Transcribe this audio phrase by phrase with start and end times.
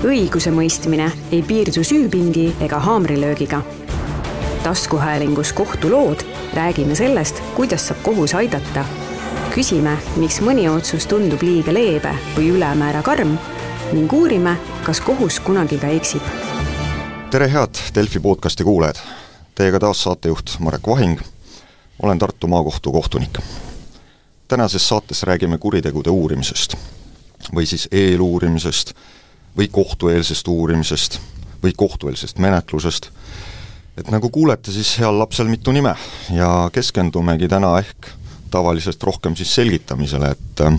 [0.00, 3.62] õigusemõistmine ei piirdu süüpingi ega haamrilöögiga.
[4.62, 6.20] taskuhäälingus Kohtulood
[6.54, 8.84] räägime sellest, kuidas saab kohus aidata.
[9.54, 13.38] küsime, miks mõni otsus tundub liiga leebe või ülemäära karm
[13.92, 16.22] ning uurime, kas kohus kunagi ka eksib.
[17.30, 18.96] tere, head Delfi podcasti kuulajad!
[19.54, 21.20] Teiega taas saatejuht Marek Vahing,
[22.02, 23.38] olen Tartu Maakohtu kohtunik.
[24.48, 26.74] tänases saates räägime kuritegude uurimisest
[27.54, 28.94] või siis eeluurimisest
[29.56, 31.20] või kohtueelsest uurimisest
[31.62, 33.10] või kohtueelsest menetlusest,
[33.98, 35.94] et nagu kuulete, siis heal lapsel mitu nime
[36.32, 38.12] ja keskendumegi täna ehk
[38.50, 40.78] tavalisest rohkem siis selgitamisele, et äh,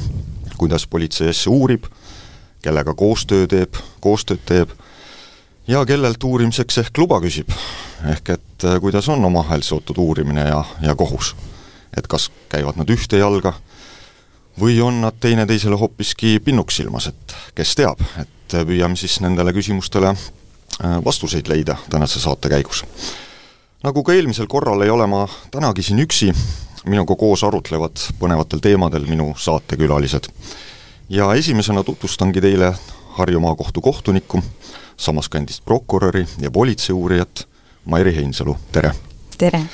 [0.57, 1.85] kuidas politsei asju uurib,
[2.61, 4.73] kellega koostöö teeb, koostööd teeb
[5.67, 7.51] ja kellelt uurimiseks ehk luba küsib.
[8.09, 11.35] ehk et äh, kuidas on omavahel seotud uurimine ja, ja kohus.
[11.97, 13.53] et kas käivad nad ühte jalga
[14.59, 20.11] või on nad teineteisele hoopiski pinnuks silmas, et kes teab, et püüame siis nendele küsimustele
[20.11, 22.83] äh, vastuseid leida tänase saate käigus.
[23.83, 26.33] nagu ka eelmisel korral, ei ole ma tänagi siin üksi,
[26.85, 30.27] minuga koos arutlevad põnevatel teemadel minu saatekülalised.
[31.09, 32.75] ja esimesena tutvustangi teile
[33.11, 34.43] Harju Maakohtu kohtunikku,
[34.97, 37.47] samas kandist prokuröri ja politseiuurijat
[37.85, 38.95] Mairi Heinsalu, tere!
[39.37, 39.65] tere!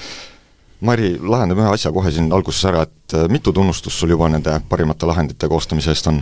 [0.86, 4.60] Mari, lahendame ühe asja kohe siin alguses ära, et äh, mitu tunnustust sul juba nende
[4.70, 6.20] parimate lahendite koostamise eest on?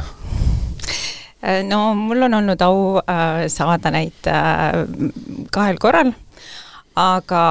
[1.43, 4.29] Äh, no mul on olnud au äh, saada neid
[5.51, 6.13] kahel korral,
[6.95, 7.41] aga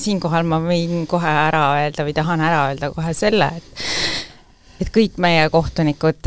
[0.00, 3.84] siinkohal ma võin kohe ära öelda või tahan ära öelda kohe selle, et
[4.82, 6.24] et kõik meie kohtunikud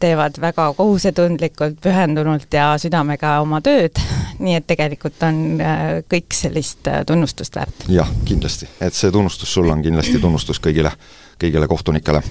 [0.00, 3.98] teevad väga kohusetundlikult, pühendunult ja südamega oma tööd,
[4.38, 7.86] nii et tegelikult on äh, kõik sellist äh, tunnustust väärt.
[7.88, 10.92] jah, kindlasti, et see tunnustus sulle on kindlasti tunnustus kõigile,
[11.40, 12.22] kõigile kohtunikele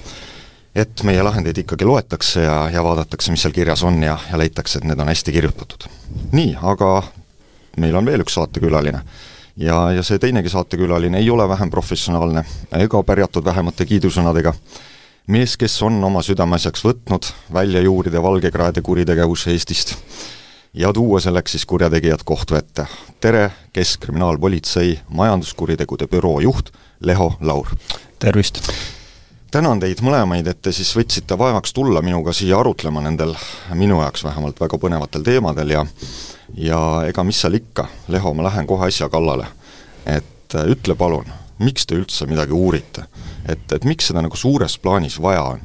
[0.74, 4.80] et meie lahendeid ikkagi loetakse ja, ja vaadatakse, mis seal kirjas on ja, ja leitakse,
[4.80, 5.86] et need on hästi kirjutatud.
[6.32, 6.90] nii, aga
[7.78, 9.00] meil on veel üks saatekülaline.
[9.56, 12.44] ja, ja see teinegi saatekülaline ei ole vähem professionaalne
[12.78, 14.54] ega pärjatud vähemate kiidusõnadega.
[15.26, 19.94] mees, kes on oma südameasjaks võtnud välja juurida valgekraede kuritegevuse Eestist
[20.74, 22.86] ja tuua selleks siis kurjategijad kohtu ette.
[23.20, 26.70] tere, Keskkriminaalpolitsei majanduskuritegude büroo juht
[27.00, 27.66] Leho Laur!
[28.18, 28.70] tervist!
[29.50, 33.36] tänan teid mõlemaid, et te siis võtsite vaevaks tulla minuga siia arutlema nendel,
[33.74, 35.86] minu jaoks vähemalt, väga põnevatel teemadel ja
[36.54, 39.46] ja ega mis seal ikka, Leho, ma lähen kohe asja kallale.
[40.06, 41.26] et ütle palun,
[41.58, 43.06] miks te üldse midagi uurite?
[43.48, 45.60] et, et miks seda nagu suures plaanis vaja on?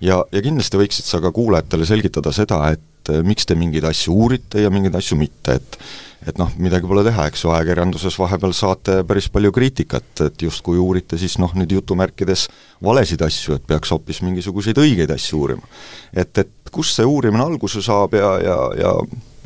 [0.00, 4.14] Ja, ja kindlasti võiksid sa ka kuulajatele selgitada seda, et äh, miks te mingeid asju
[4.14, 5.80] uurite ja mingeid asju mitte, et
[6.26, 10.80] et noh, midagi pole teha, eks ju, ajakirjanduses vahepeal saate päris palju kriitikat, et justkui
[10.82, 12.48] uurite siis noh, nüüd jutumärkides
[12.82, 15.68] valesid asju, et peaks hoopis mingisuguseid õigeid asju uurima.
[16.12, 18.94] et, et kust see uurimine alguse saab ja, ja, ja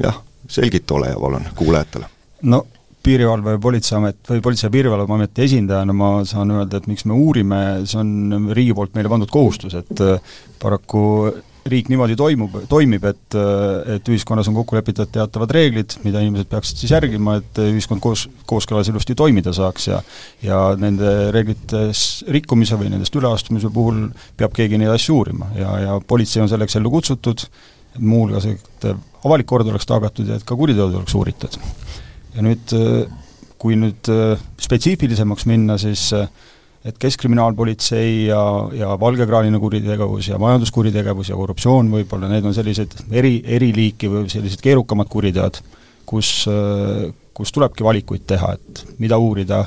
[0.06, 2.09] jah, selgita ole hea palun kuulajatele.
[2.43, 2.65] no
[3.03, 7.61] piirivalve ja Politseiamet või Politsei- ja Piirivalveameti esindajana ma saan öelda, et miks me uurime,
[7.88, 10.03] see on riigi poolt meile pandud kohustus, et
[10.61, 11.05] paraku
[11.69, 13.37] riik niimoodi toimub, toimib, et,
[13.94, 18.27] et ühiskonnas on kokku lepitud teatavad reeglid, mida inimesed peaksid siis järgima, et ühiskond koos,
[18.49, 20.00] kooskõlas ilusti toimida saaks ja
[20.44, 24.06] ja nende reeglites rikkumise või nendest üleastumise puhul
[24.41, 27.44] peab keegi neid asju uurima ja, ja politsei on selleks ellu kutsutud,
[27.99, 28.88] muuhulgas, et
[29.25, 31.61] avalik kord oleks tagatud ja et ka kuriteod oleks uuritud.
[32.35, 32.75] Ja nüüd,
[33.61, 34.09] kui nüüd
[34.61, 36.29] spetsiifilisemaks minna, siis äh,
[36.85, 38.41] et Keskkriminaalpolitsei ja,
[38.73, 44.31] ja valgekraaline kuritegevus ja majanduskuritegevus ja korruptsioon võib-olla, need on sellised eri, eri liiki või
[44.33, 45.61] sellised keerukamad kuriteod,
[46.09, 46.31] kus,
[47.37, 49.61] kus tulebki valikuid teha, et mida uurida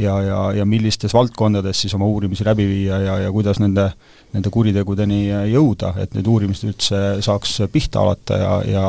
[0.00, 3.90] ja, ja, ja millistes valdkondades siis oma uurimisi läbi viia ja, ja kuidas nende,
[4.32, 8.88] nende kuritegudeni jõuda, et need uurimised üldse saaks pihta alata ja, ja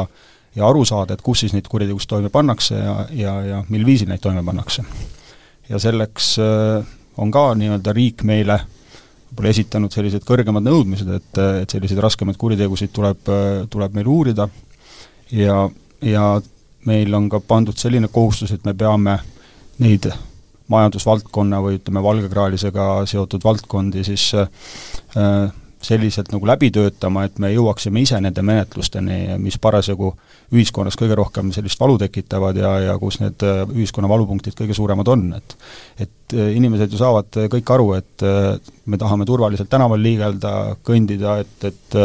[0.57, 4.09] ja aru saada, et kus siis neid kuritegusid toime pannakse ja, ja, ja mil viisil
[4.09, 4.83] neid toime pannakse.
[5.69, 6.87] ja selleks äh,
[7.17, 8.59] on ka nii-öelda riik meile
[9.27, 13.27] võib-olla esitanud sellised kõrgemad nõudmised, et, et selliseid raskemaid kuritegusid tuleb,
[13.69, 14.47] tuleb meil uurida
[15.31, 15.67] ja,
[16.01, 16.29] ja
[16.87, 19.17] meil on ka pandud selline kohustus, et me peame
[19.83, 20.07] neid
[20.71, 25.51] majandusvaldkonna või ütleme, valgekraelisega seotud valdkondi siis äh,
[25.83, 30.11] selliselt nagu läbi töötama, et me jõuaksime ise nende menetlusteni, mis parasjagu
[30.53, 35.13] ühiskonnas kõige rohkem sellist valu tekitavad ja, ja kus need äh, ühiskonna valupunktid kõige suuremad
[35.13, 35.57] on, et
[36.07, 38.53] et äh, inimesed ju saavad kõik aru, et äh,
[38.85, 40.53] me tahame turvaliselt tänaval liigelda,
[40.87, 41.99] kõndida, et, et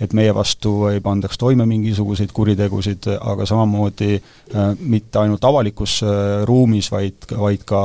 [0.00, 6.42] et meie vastu ei pandaks toime mingisuguseid kuritegusid, aga samamoodi äh, mitte ainult avalikus äh,
[6.48, 7.82] ruumis, vaid, vaid ka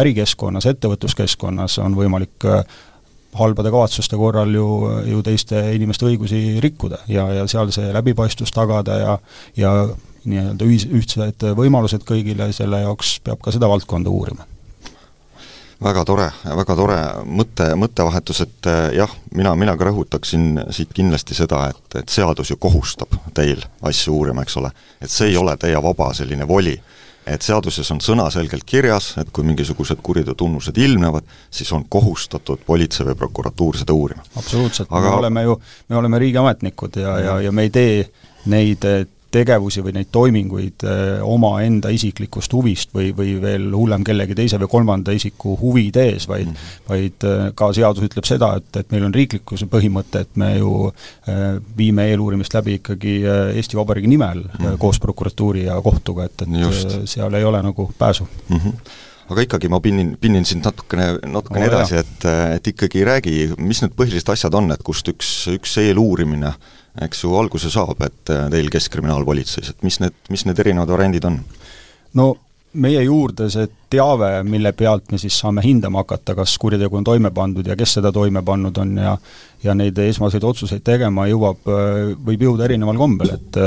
[0.00, 2.62] ärikeskkonnas, ettevõtluskeskkonnas on võimalik äh,
[3.34, 4.66] halbade kavatsuste korral ju,
[5.06, 9.18] ju teiste inimeste õigusi rikkuda ja, ja seal see läbipaistvus tagada ja
[9.56, 9.72] ja
[10.28, 14.48] nii-öelda ühis, ühtsed võimalused kõigile, selle jaoks peab ka seda valdkonda uurima
[15.84, 21.36] väga tore, väga tore mõte, mõttevahetus, et eh, jah, mina, mina ka rõhutaksin siit kindlasti
[21.38, 24.72] seda, et, et seadus ju kohustab teil asju uurima, eks ole.
[25.00, 26.74] et see ei ole teie vaba selline voli.
[27.28, 33.18] Et seaduses on sõnaselgelt kirjas, et kui mingisugused kuriteotunnused ilmnevad, siis on kohustatud politsei või
[33.18, 34.24] prokuratuur seda uurima.
[34.36, 38.10] absoluutselt Aga..., me oleme ju, me oleme riigiametnikud ja, ja, ja me ei tee
[38.48, 38.84] neid
[39.34, 44.70] tegevusi või neid toiminguid eh, omaenda isiklikust huvist või, või veel hullem, kellegi teise või
[44.72, 46.70] kolmanda isiku huvid ees, vaid mm.
[46.88, 50.72] vaid eh, ka seadus ütleb seda, et, et meil on riiklikkuse põhimõte, et me ju
[50.88, 54.78] eh, viime eeluurimist läbi ikkagi Eesti Vabariigi nimel mm.
[54.80, 56.96] koos prokuratuuri ja kohtuga, et, et Just.
[57.10, 58.56] seal ei ole nagu pääsu mm.
[58.56, 58.96] -hmm
[59.28, 63.82] aga ikkagi ma pinnin, pinnin sind natukene, natukene oh, edasi, et, et ikkagi räägi, mis
[63.82, 68.34] need põhilised asjad on, et kust üks, üks eeluurimine äh, eks ju, alguse saab, et
[68.34, 71.40] äh, teil Keskkriminaalpolitseis, et mis need, mis need erinevad variandid on?
[72.18, 72.28] no
[72.78, 77.30] meie juurde see teave, mille pealt me siis saame hindama hakata, kas kuritegu on toime
[77.34, 79.14] pandud ja kes seda toime pannud on ja
[79.64, 83.62] ja neid esmaseid otsuseid tegema jõuab, äh, võib jõuda erineval kombel, et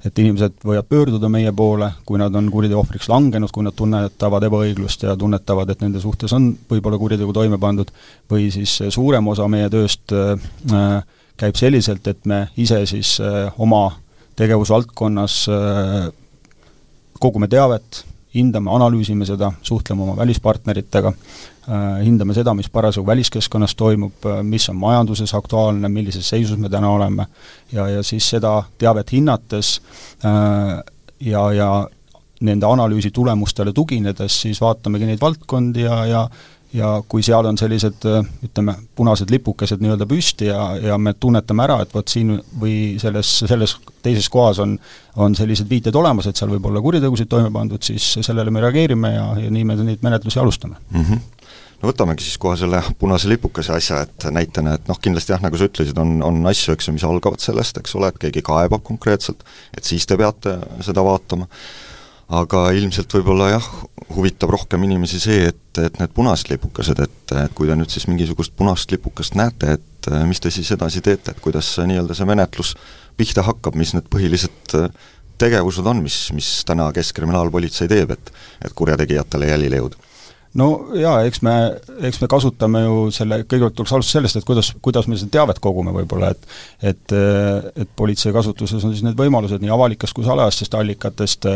[0.00, 4.46] et inimesed võivad pöörduda meie poole, kui nad on kuriteo ohvriks langenud, kui nad tunnetavad
[4.48, 7.90] ebaõiglust ja tunnetavad, et nende suhtes on võib-olla kuritegu toime pandud,
[8.30, 11.02] või siis suurem osa meie tööst äh,
[11.40, 13.90] käib selliselt, et me ise siis äh, oma
[14.38, 16.08] tegevusvaldkonnas äh,
[17.20, 18.04] kogume teavet,
[18.34, 24.78] hindame, analüüsime seda, suhtleme oma välispartneritega, äh, hindame seda, mis parasjagu väliskeskkonnas toimub, mis on
[24.80, 27.26] majanduses aktuaalne, millises seisus me täna oleme,
[27.72, 29.78] ja, ja siis seda teavet hinnates
[31.20, 31.70] ja, ja
[32.40, 36.22] nende analüüsi tulemustele tuginedes siis vaatamegi neid valdkondi ja, ja
[36.76, 38.04] ja kui seal on sellised
[38.46, 43.32] ütleme, punased lipukesed nii-öelda püsti ja, ja me tunnetame ära, et vot siin või selles,
[43.42, 44.76] selles teises kohas on,
[45.20, 49.14] on sellised viited olemas, et seal võib olla kuritegusid toime pandud, siis sellele me reageerime
[49.16, 51.04] ja, ja nii me neid menetlusi alustame mm.
[51.04, 51.28] -hmm
[51.80, 55.56] no võtamegi siis kohe selle punase lipukese asja, et näitena, et noh, kindlasti jah, nagu
[55.56, 58.84] sa ütlesid, on, on asju, eks ju, mis algavad sellest, eks ole, et keegi kaebab
[58.84, 59.46] konkreetselt,
[59.76, 61.48] et siis te peate seda vaatama
[62.30, 63.68] aga ilmselt võib-olla jah,
[64.14, 68.06] huvitab rohkem inimesi see, et, et need punased lipukesed, et, et kui te nüüd siis
[68.10, 72.28] mingisugust punast lipukest näete, et mis te siis edasi teete, et kuidas see nii-öelda see
[72.30, 72.74] menetlus
[73.18, 74.76] pihta hakkab, mis need põhilised
[75.40, 78.32] tegevused on, mis, mis täna Keskkriminaalpolitsei teeb, et
[78.64, 80.09] et kurjategijatele jälile jõuda?
[80.58, 80.66] No
[80.98, 81.52] jaa, eks me,
[82.08, 85.60] eks me kasutame ju selle, kõigepealt tuleks alustada sellest, et kuidas, kuidas me seda teavet
[85.62, 86.48] kogume võib-olla, et
[86.90, 87.14] et,
[87.84, 91.46] et politsei kasutuses on siis need võimalused nii avalikest kui salajastest allikatest,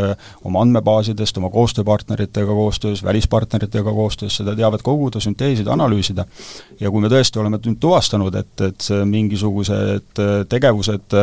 [0.47, 6.27] oma andmebaasidest, oma koostööpartneritega koostöös, välispartneritega koostöös seda teavet koguda, sünteesida, analüüsida.
[6.81, 11.19] ja kui me tõesti oleme nüüd tuvastanud, et, et mingisugused tegevused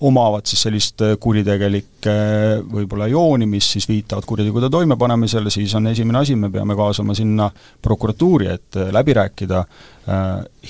[0.00, 5.90] omavad siis sellist äh, kuritegelikke äh, võib-olla jooni, mis siis viitavad kuritegude toimepanemisele, siis on
[5.90, 7.50] esimene asi, me peame kaasama sinna
[7.82, 9.64] prokuratuuri, et äh, läbi rääkida,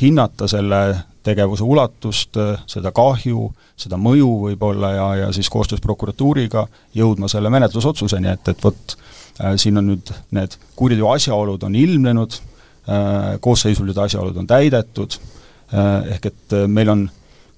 [0.01, 0.81] hinnata selle
[1.25, 2.37] tegevuse ulatust,
[2.69, 3.47] seda kahju,
[3.79, 6.67] seda mõju võib-olla ja, ja siis koostöös prokuratuuriga
[6.99, 8.97] jõudma selle menetlusotsuseni, et, et vot
[9.57, 12.37] siin on nüüd need kuriteo asjaolud on ilmnenud,
[13.41, 15.17] koosseisulised asjaolud on täidetud,
[16.11, 17.07] ehk et meil on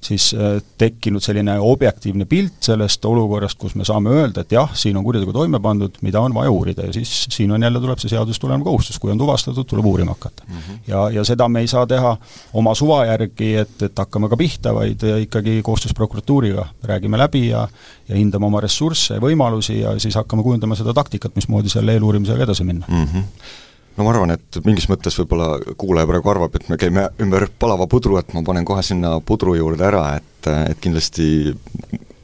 [0.04, 4.96] siis äh, tekkinud selline objektiivne pilt sellest olukorrast, kus me saame öelda, et jah, siin
[4.98, 8.12] on kuritegu toime pandud, mida on vaja uurida ja siis siin on jälle, tuleb see
[8.12, 10.58] seadusest tulenev kohustus, kui on tuvastatud, tuleb uurima hakata mm.
[10.58, 10.82] -hmm.
[10.86, 12.16] ja, ja seda me ei saa teha
[12.52, 17.68] oma suva järgi, et, et hakkame ka pihta, vaid ikkagi koostöös prokuratuuriga räägime läbi ja
[18.08, 22.48] ja hindame oma ressursse ja võimalusi ja siis hakkame kujundama seda taktikat, mismoodi selle eeluurimisega
[22.48, 23.04] edasi minna mm.
[23.04, 27.48] -hmm no ma arvan, et mingis mõttes võib-olla kuulaja praegu arvab, et me käime ümber
[27.58, 31.26] palava pudru, et ma panen kohe sinna pudru juurde ära, et, et kindlasti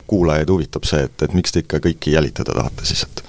[0.08, 3.24] kuulajaid huvitab see, et, et miks te ikka kõiki jälitada tahate siis, et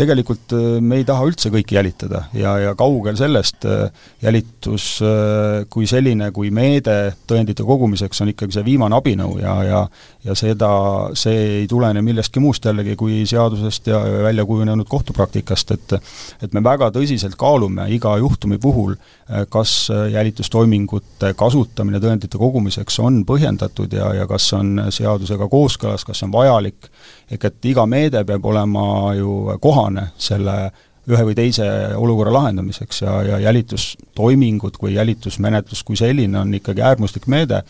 [0.00, 3.90] tegelikult äh, me ei taha üldse kõiki jälitada ja, ja kaugel sellest, äh,
[4.24, 9.84] jälitus äh, kui selline, kui meede tõendite kogumiseks on ikkagi see viimane abinõu ja, ja
[10.24, 10.68] ja seda,
[11.16, 15.94] see ei tulene millestki muust jällegi kui seadusest ja välja kujunenud kohtupraktikast, et
[16.44, 18.98] et me väga tõsiselt kaalume iga juhtumi puhul,
[19.48, 26.28] kas jälitustoimingute kasutamine tõendite kogumiseks on põhjendatud ja, ja kas on seadusega kooskõlas, kas see
[26.28, 26.90] on vajalik,
[27.30, 30.70] ehk et iga meede peab olema ju kohane selle
[31.10, 37.26] ühe või teise olukorra lahendamiseks ja, ja jälitustoimingud kui jälitusmenetlus kui selline on ikkagi äärmuslik
[37.30, 37.62] meede,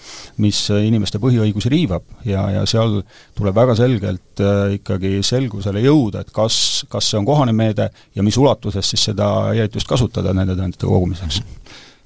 [0.42, 2.04] mis inimeste põhiõigusi riivab.
[2.26, 2.98] Ja, ja seal
[3.38, 8.26] tuleb väga selgelt äh, ikkagi selgusele jõuda, et kas, kas see on kohane meede ja
[8.26, 11.40] mis ulatuses siis seda jälitust kasutada nende tõendite kogumiseks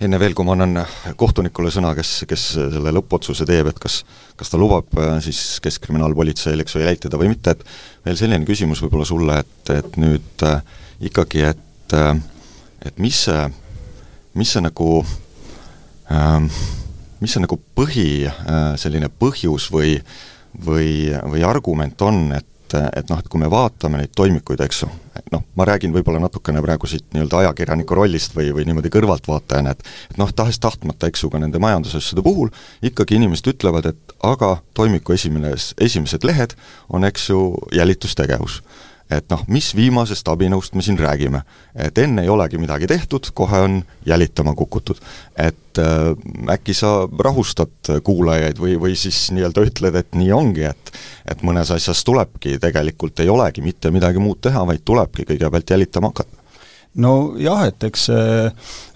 [0.04, 0.84] enne veel, kui ma annan
[1.20, 4.02] kohtunikule sõna, kes, kes selle lõppotsuse teeb, et kas
[4.36, 8.82] kas ta lubab äh, siis Keskkriminaalpolitseil, eks ju, jälituda või mitte, et veel selline küsimus
[8.82, 10.62] võib-olla sulle, et, et nüüd äh,
[11.10, 12.14] ikkagi, et äh,
[12.84, 13.44] et mis see,
[14.36, 14.88] mis see nagu
[16.10, 16.48] äh,
[17.22, 19.96] mis see nagu põhi äh, selline põhjus või
[20.54, 22.46] või, või argument on, et
[22.96, 24.88] et noh, et kui me vaatame neid toimikuid, eks ju,
[25.32, 29.84] noh, ma räägin võib-olla natukene praegu siit nii-öelda ajakirjaniku rollist või, või niimoodi kõrvaltvaatajana, et
[30.10, 32.50] et noh, tahes-tahtmata, eks ju, ka nende majandusasjade puhul
[32.82, 36.56] ikkagi inimesed ütlevad, et aga toimiku esimene, esimesed lehed
[36.88, 38.62] on, eks ju, jälitustegevus
[39.16, 41.42] et noh, mis viimasest abinõust me siin räägime.
[41.74, 45.00] et enne ei olegi midagi tehtud, kohe on jälitama kukutud.
[45.36, 46.14] et äh,
[46.50, 50.92] äkki sa rahustad kuulajaid või, või siis nii-öelda ütled, et nii ongi, et
[51.24, 56.12] et mõnes asjas tulebki, tegelikult ei olegi mitte midagi muud teha, vaid tulebki kõigepealt jälitama
[56.12, 56.33] hakata
[57.00, 58.50] nojah, et eks see,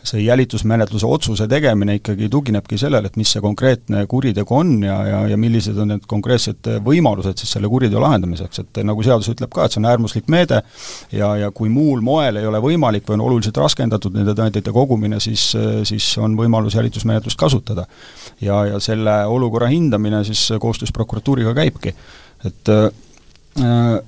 [0.07, 5.23] see jälitusmenetluse otsuse tegemine ikkagi tuginebki sellele, et mis see konkreetne kuritegu on ja, ja,
[5.33, 9.67] ja millised on need konkreetsed võimalused siis selle kuriteo lahendamiseks, et nagu seadus ütleb ka,
[9.67, 10.61] et see on äärmuslik meede
[11.15, 15.19] ja, ja kui muul moel ei ole võimalik või on oluliselt raskendatud nende tõendite kogumine,
[15.23, 15.51] siis,
[15.89, 17.87] siis on võimalus jälitusmenetlust kasutada.
[18.41, 21.95] ja, ja selle olukorra hindamine siis koostöös prokuratuuriga käibki,
[22.47, 23.99] et äh,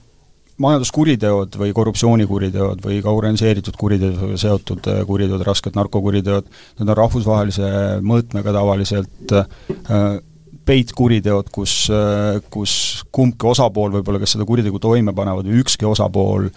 [0.61, 6.50] majanduskuriteod või korruptsioonikuriteod või ka organiseeritud kuritegudega seotud äh, kuriteod, rasked narkokuriteod,
[6.81, 7.71] need on rahvusvahelise
[8.07, 10.21] mõõtmega tavaliselt äh,
[10.69, 12.75] peitkuriteod, kus, äh, kus
[13.14, 16.50] kumbki osapool võib-olla, kes seda kuritegu toime panevad, või ükski osapool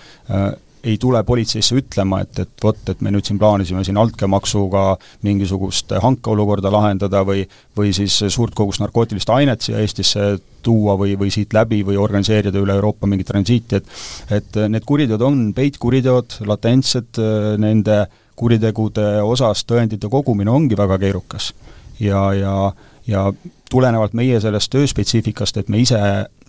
[0.84, 4.86] ei tule politseisse ütlema, et, et vot, et me nüüd siin plaanisime siin altkäemaksuga
[5.24, 7.46] mingisugust hankeolukorda lahendada või
[7.78, 12.60] või siis suurt kogust narkootilist ainet siia Eestisse tuua või, või siit läbi või organiseerida
[12.60, 17.20] üle Euroopa mingit transiiti, et et need kuriteod on peitkuriteod, latentsed,
[17.60, 21.54] nende kuritegude osas tõendite kogumine ongi väga keerukas.
[22.00, 22.74] ja, ja
[23.08, 23.34] ja
[23.70, 26.00] tulenevalt meie sellest tööspetsiifikast, et me ise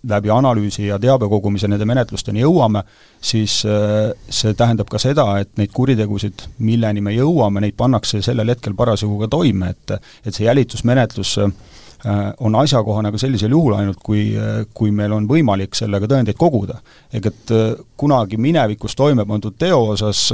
[0.08, 2.84] läbi analüüsi ja teabe kogumise nende menetlusteni jõuame,
[3.24, 8.52] siis äh, see tähendab ka seda, et neid kuritegusid, milleni me jõuame, neid pannakse sellel
[8.54, 11.54] hetkel parasjagu ka toime, et et see jälitusmenetlus äh,
[12.44, 16.80] on asjakohane ka sellisel juhul ainult, kui, äh, kui meil on võimalik sellega tõendeid koguda.
[17.12, 17.54] ehk et
[17.96, 20.26] kunagi minevikus toime pandud teo osas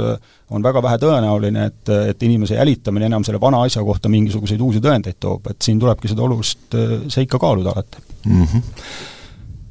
[0.51, 4.83] on väga vähe tõenäoline, et, et inimese jälitamine enam selle vana asja kohta mingisuguseid uusi
[4.83, 6.75] tõendeid toob, et siin tulebki seda olulist
[7.07, 8.45] seika kaaluda alati mm.
[8.45, 9.19] -hmm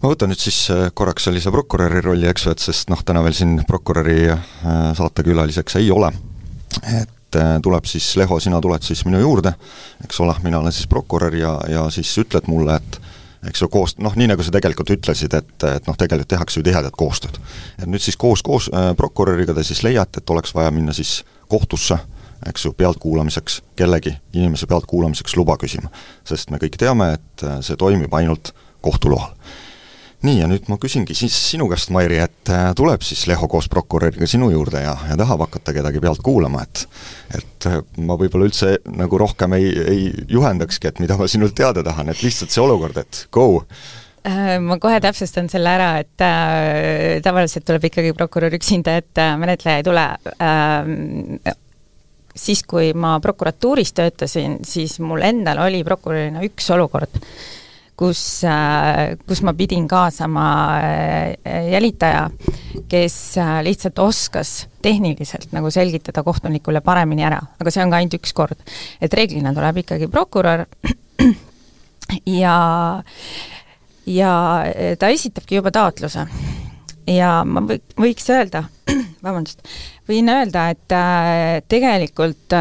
[0.00, 3.22] ma võtan nüüd siis äh, korraks sellise prokuröri rolli, eks ju, et sest noh, täna
[3.24, 4.42] veel siin prokuröri äh,
[4.96, 6.12] saatekülaliseks ei ole.
[7.00, 9.52] et äh, tuleb siis, Leho, sina tuled siis minu juurde,
[10.04, 13.00] eks ole, mina olen siis prokurör ja, ja siis ütled mulle, et
[13.50, 16.64] eks ju, koos, noh, nii nagu sa tegelikult ütlesid, et, et noh, tegelikult tehakse ju
[16.64, 17.36] tihedat koostööd.
[17.78, 21.20] et nüüd siis koos, koos äh, prokuröriga te siis leiate, et oleks vaja minna siis
[21.48, 21.98] kohtusse,
[22.48, 25.92] eks ju, pealtkuulamiseks, kellegi inimese pealtkuulamiseks luba küsima.
[26.24, 29.34] sest me kõik teame, et see toimib ainult kohtu loal
[30.26, 33.70] nii, ja nüüd ma küsingi siis sinu käest, Mairi, et äh, tuleb siis Leho koos
[33.72, 36.84] prokuröriga sinu juurde ja, ja tahab hakata kedagi pealt kuulama, et
[37.38, 41.84] et äh, ma võib-olla üldse nagu rohkem ei, ei juhendakski, et mida ma sinult teada
[41.86, 43.64] tahan, et lihtsalt see olukord, et go.
[44.28, 49.32] Äh, ma kohe täpsustan selle ära, et äh, tavaliselt tuleb ikkagi prokurör üksinda, et äh,
[49.40, 50.04] menetleja ei tule.
[50.36, 51.54] Äh,
[52.36, 57.16] siis, kui ma prokuratuuris töötasin, siis mul endal oli prokurörina üks olukord
[58.00, 60.46] kus, äh, kus ma pidin kaasama
[60.80, 62.30] äh, jälitaja,
[62.88, 68.16] kes äh, lihtsalt oskas tehniliselt nagu selgitada kohtunikule paremini ära, aga see on ka ainult
[68.16, 68.64] üks kord.
[69.00, 70.64] et reeglina tuleb ikkagi prokurör
[72.40, 72.56] ja,
[74.06, 74.32] ja
[74.98, 76.24] ta esitabki juba taotluse.
[77.10, 78.64] ja ma või, võiks öelda,
[79.26, 79.60] vabandust,
[80.08, 82.56] võin öelda, et tegelikult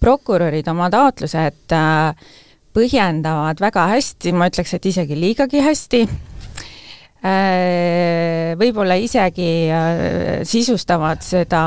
[0.00, 2.30] prokurörid oma taotlused äh,
[2.76, 6.00] põhjendavad väga hästi, ma ütleks, et isegi liigagi hästi,
[7.26, 11.62] äh, võib-olla isegi äh, sisustavad seda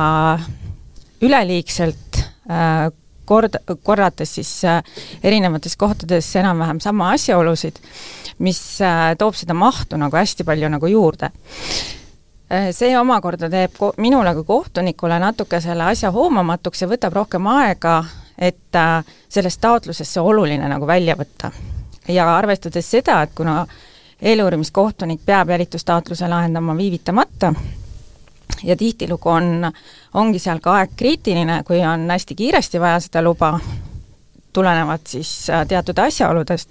[1.24, 2.88] üleliigselt, äh,
[3.28, 4.52] kord, korrates siis
[5.24, 7.78] erinevates kohtades enam-vähem sama asjaolusid,
[8.44, 8.60] mis
[9.20, 11.30] toob seda mahtu nagu hästi palju nagu juurde.
[12.76, 18.02] See omakorda teeb minule kui kohtunikule natuke selle asja hoomamatuks ja võtab rohkem aega
[18.38, 21.52] et äh, sellest taotlusest see oluline nagu välja võtta.
[22.08, 23.66] ja arvestades seda, et kuna
[24.22, 27.54] eeluurimiskohtunik peab jälitustaotluse lahendama viivitamata
[28.64, 29.72] ja tihtilugu on,
[30.14, 33.60] ongi seal ka aeg kriitiline, kui on hästi kiiresti vaja seda luba,
[34.54, 36.70] tulenevalt siis äh, teatud asjaoludest,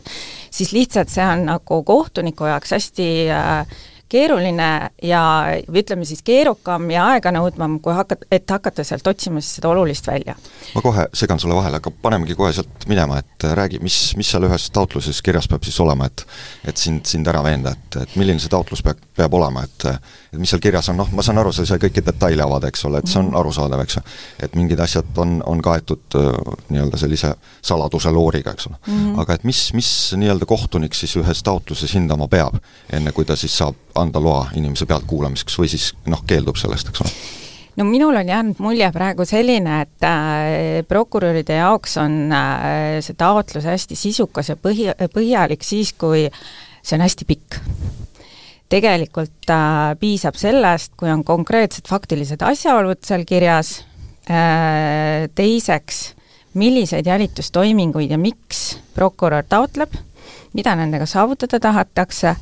[0.51, 3.67] siis lihtsalt see on nagu kohtuniku jaoks hästi äh,
[4.13, 4.69] keeruline
[5.03, 5.23] ja
[5.69, 10.07] või ütleme siis keerukam ja aeganõudvam, kui hakata, et hakata sealt otsima siis seda olulist
[10.11, 10.37] välja.
[10.75, 14.49] ma kohe segan sulle vahele, aga panemegi kohe sealt minema, et räägi, mis, mis seal
[14.49, 16.27] ühes taotluses kirjas peab siis olema, et
[16.69, 19.87] et sind, sind ära veenda, et, et milline see taotlus peab, peab olema, et
[20.33, 22.71] et mis seal kirjas on, noh, ma saan aru, sa ei saa kõiki detaile avada,
[22.73, 23.39] eks ole, et see on mhm.
[23.43, 24.03] arusaadav, eks ju.
[24.47, 26.17] et mingid asjad on, on kaetud
[26.73, 28.97] nii-öelda sellise saladuse looriga, eks ole mm.
[28.97, 29.21] -hmm.
[29.21, 32.57] aga et mis, mis nii-öelda kohtunik siis ühes taotluses hindama peab,
[32.93, 37.05] enne kui ta siis saab anda loa inimese pealtkuulamiseks või siis noh, keeldub sellest, eks
[37.05, 37.15] ole?
[37.77, 43.65] no minul on jäänud mulje praegu selline, et äh, prokuröride jaoks on äh, see taotlus
[43.69, 46.29] hästi sisukas ja põhi, põhjalik siis, kui
[46.83, 47.61] see on hästi pikk.
[48.73, 53.83] Tegelikult äh, piisab sellest, kui on konkreetsed faktilised asjaolud seal kirjas
[54.31, 56.03] äh,, teiseks,
[56.59, 59.95] milliseid jälitustoiminguid ja miks prokurör taotleb,
[60.53, 62.35] mida nendega saavutada tahetakse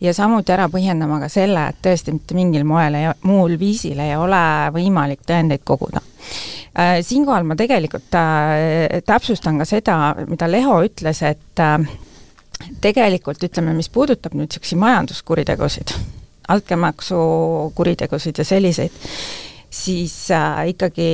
[0.00, 2.96] ja samuti ära põhjendama ka selle, et tõesti mitte mingil moel
[3.26, 4.42] muul viisil ei ole
[4.74, 6.02] võimalik tõendeid koguda.
[6.70, 9.98] Äh, siinkohal ma tegelikult äh, täpsustan ka seda,
[10.30, 11.90] mida Leho ütles, et äh,
[12.80, 15.94] tegelikult ütleme, mis puudutab nüüd niisuguseid majanduskuritegusid,
[16.48, 17.18] altkäemaksu
[17.74, 18.94] kuritegusid ja selliseid,
[19.70, 20.16] siis
[20.66, 21.10] ikkagi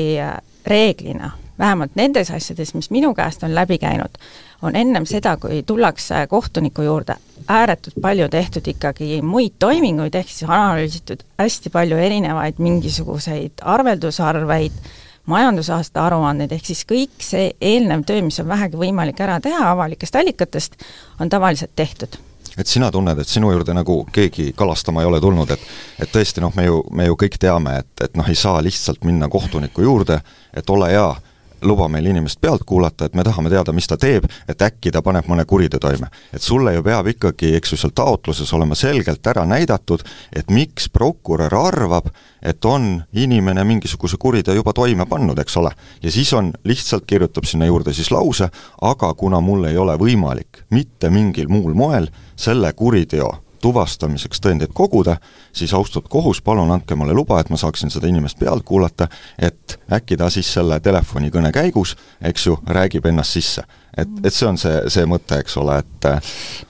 [0.67, 4.19] reeglina vähemalt nendes asjades, mis minu käest on läbi käinud,
[4.62, 7.17] on ennem seda, kui tullakse kohtuniku juurde,
[7.49, 14.76] ääretult palju tehtud ikkagi muid toiminguid, ehk siis analüüsitud hästi palju erinevaid mingisuguseid arveldusarveid,
[15.26, 20.16] majandusaasta aruandeid, ehk siis kõik see eelnev töö, mis on vähegi võimalik ära teha avalikest
[20.16, 20.80] allikatest,
[21.21, 22.18] on tavaliselt tehtud.
[22.56, 25.64] Et sina tunned, et sinu juurde nagu keegi kalastama ei ole tulnud, et
[26.00, 29.04] et tõesti noh, me ju, me ju kõik teame, et, et noh, ei saa lihtsalt
[29.04, 30.21] minna kohtuniku juurde,
[30.56, 31.09] et ole hea,
[31.66, 35.02] luba meil inimest pealt kuulata, et me tahame teada, mis ta teeb, et äkki ta
[35.02, 36.08] paneb mõne kuriteo toime.
[36.32, 40.88] et sulle ju peab ikkagi, eks ju, seal taotluses olema selgelt ära näidatud, et miks
[40.88, 42.11] prokurör arvab,
[42.42, 45.70] et on inimene mingisuguse kuriteo juba toime pannud, eks ole.
[46.02, 48.49] ja siis on, lihtsalt kirjutab sinna juurde siis lause,
[48.82, 55.17] aga kuna mul ei ole võimalik mitte mingil muul moel selle kuriteo tuvastamiseks tõendeid koguda,
[55.53, 59.79] siis austatud kohus, palun andke mulle luba, et ma saaksin seda inimest pealt kuulata, et
[59.92, 63.64] äkki ta siis selle telefonikõne käigus, eks ju, räägib ennast sisse.
[63.97, 66.09] et, et see on see, see mõte, eks ole, et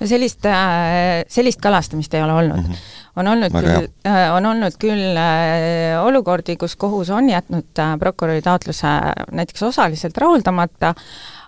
[0.01, 2.71] no sellist, äh, sellist kalastamist ei ole olnud mm.
[2.71, 7.81] -hmm on olnud Väga küll, äh, on olnud küll äh, olukordi, kus kohus on jätnud
[7.99, 8.93] prokuröri taotluse
[9.33, 10.95] näiteks osaliselt rahuldamata,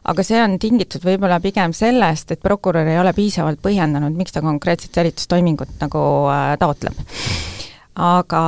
[0.08, 4.42] aga see on tingitud võib-olla pigem sellest, et prokurör ei ole piisavalt põhjendanud, miks ta
[4.44, 6.98] konkreetset jälitustoimingut nagu äh, taotleb.
[7.98, 8.40] Aga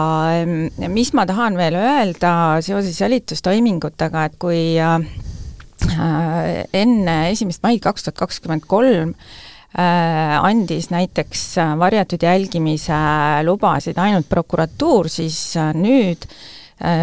[0.94, 2.32] mis ma tahan veel öelda
[2.62, 5.00] seoses jälitustoimingutega, et kui äh,
[6.76, 11.42] enne esimest maid kaks tuhat kakskümmend kolm äh, andis näiteks
[11.82, 13.02] varjatud jälgimise
[13.48, 15.42] lubasid ainult prokuratuur, siis
[15.74, 16.59] nüüd Äh,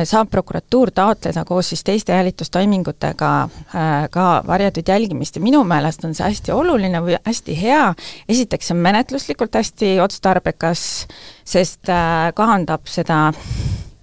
[0.09, 6.15] saab prokuratuur taotleda koos siis teiste jälitustoimingutega äh, ka varjatud jälgimist ja minu meelest on
[6.17, 7.83] see hästi oluline või hästi hea,
[8.29, 10.81] esiteks see on menetluslikult hästi otstarbekas,
[11.45, 13.27] sest äh, kahandab seda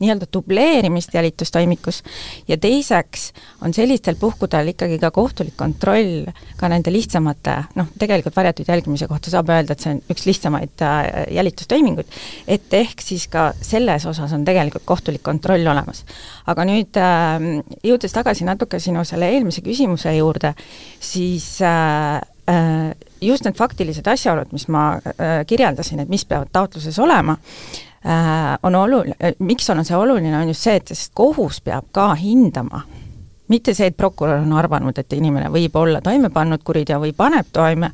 [0.05, 2.03] nii-öelda dubleerimist jälitustoimikus
[2.49, 3.33] ja teiseks
[3.65, 6.29] on sellistel puhkudel ikkagi ka kohtulik kontroll
[6.61, 10.85] ka nende lihtsamate, noh, tegelikult varjatud jälgimise kohta saab öelda, et see on üks lihtsamaid
[10.85, 11.01] äh,
[11.39, 12.11] jälitustoiminguid,
[12.49, 16.05] et ehk siis ka selles osas on tegelikult kohtulik kontroll olemas.
[16.47, 17.49] aga nüüd äh,
[17.85, 20.55] jõudes tagasi natuke sinu selle eelmise küsimuse juurde,
[21.01, 24.99] siis äh, äh just need faktilised asjaolud, mis ma
[25.49, 27.39] kirjeldasin, et mis peavad taotluses olema,
[28.63, 32.11] on oluline, äh, miks on see oluline, on just see, et sest kohus peab ka
[32.21, 32.83] hindama,
[33.49, 37.49] mitte see, et prokurör on arvanud, et inimene võib olla toime pannud kuriteo või paneb
[37.53, 37.91] toime,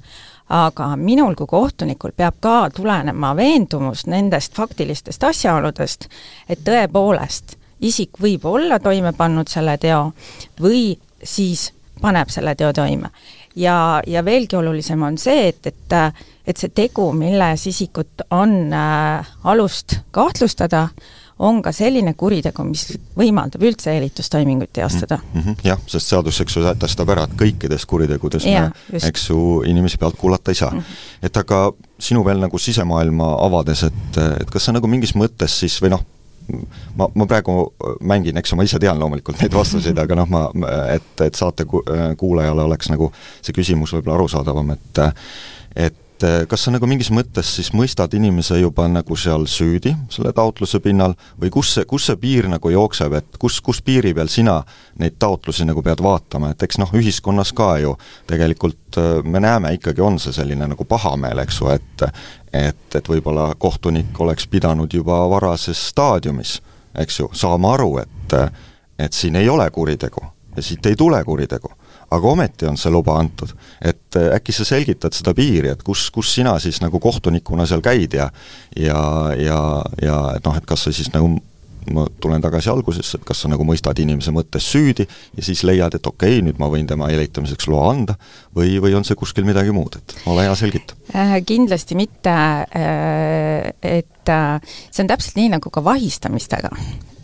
[0.51, 6.09] aga minul kui kohtunikul peab ka tulenema veendumus nendest faktilistest asjaoludest,
[6.49, 10.11] et tõepoolest isik võib olla toime pannud selle teo
[10.61, 11.71] või siis
[12.01, 13.13] paneb selle teo toime
[13.61, 15.99] ja, ja veelgi olulisem on see, et, et
[16.51, 20.89] et see tegu, milles isikut on äh, alust kahtlustada,
[21.41, 22.83] on ka selline kuritegu, mis
[23.17, 25.41] võimaldab üldse jälitustoiminguid teostada mm.
[25.41, 29.39] -hmm, jah, sest seadus, eks ju, sätestab ära, et kõikides kuritegudes ja, me, eks ju,
[29.69, 30.81] inimesi pealt kuulata ei saa mm.
[30.81, 31.29] -hmm.
[31.29, 31.63] et aga
[31.99, 36.05] sinu veel nagu sisemaailma avades, et, et kas sa nagu mingis mõttes siis või noh,
[36.97, 37.57] ma, ma praegu
[38.01, 40.45] mängin, eks ju, ma ise tean loomulikult neid vastuseid, aga noh, ma,
[40.93, 41.85] et, et saate ku-,
[42.21, 43.11] kuulajale oleks nagu
[43.41, 45.03] see küsimus võib-olla arusaadavam, et
[45.89, 49.95] et et äh, kas sa nagu mingis mõttes siis mõistad inimese juba nagu seal süüdi
[50.13, 54.13] selle taotluse pinnal või kus see, kus see piir nagu jookseb, et kus, kus piiri
[54.15, 54.59] peal sina
[55.01, 57.95] neid taotlusi nagu pead vaatama, et eks noh, ühiskonnas ka ju
[58.29, 62.07] tegelikult äh, me näeme ikkagi, on see selline nagu pahameel, eks ju, et
[62.53, 66.59] et, et võib-olla kohtunik oleks pidanud juba varases staadiumis,
[66.99, 68.37] eks ju, saama aru, et
[69.01, 70.21] et siin ei ole kuritegu
[70.57, 71.71] ja siit ei tule kuritegu
[72.11, 73.53] aga ometi on see luba antud.
[73.81, 77.85] et äh, äkki sa selgitad seda piiri, et kus, kus sina siis nagu kohtunikuna seal
[77.85, 78.31] käid ja
[78.77, 79.01] ja,
[79.37, 79.61] ja,
[80.03, 81.39] ja et noh, et kas sa siis nagu
[81.91, 85.95] ma tulen tagasi algusesse, et kas sa nagu mõistad inimese mõttes süüdi ja siis leiad,
[85.97, 88.17] et okei okay,, nüüd ma võin tema jälitamiseks loa anda,
[88.57, 91.39] või, või on see kuskil midagi muud, et ole hea, selgita äh,.
[91.47, 96.75] Kindlasti mitte äh,, et äh, see on täpselt nii, nagu ka vahistamistega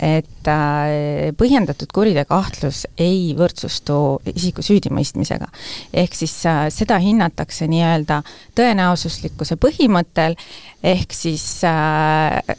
[0.02, 5.48] et äh, põhjendatud kuriteokahtlus ei võrdsustu isiku süüdimõistmisega.
[5.92, 8.22] ehk siis äh, seda hinnatakse nii-öelda
[8.58, 10.36] tõenäosuslikkuse põhimõttel,
[10.82, 12.56] ehk siis äh,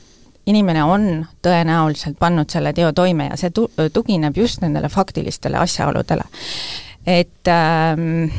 [0.47, 1.07] inimene on
[1.45, 6.23] tõenäoliselt pannud selle teo toime ja see tu-, tugineb just nendele faktilistele asjaoludele.
[7.05, 8.31] et ähm,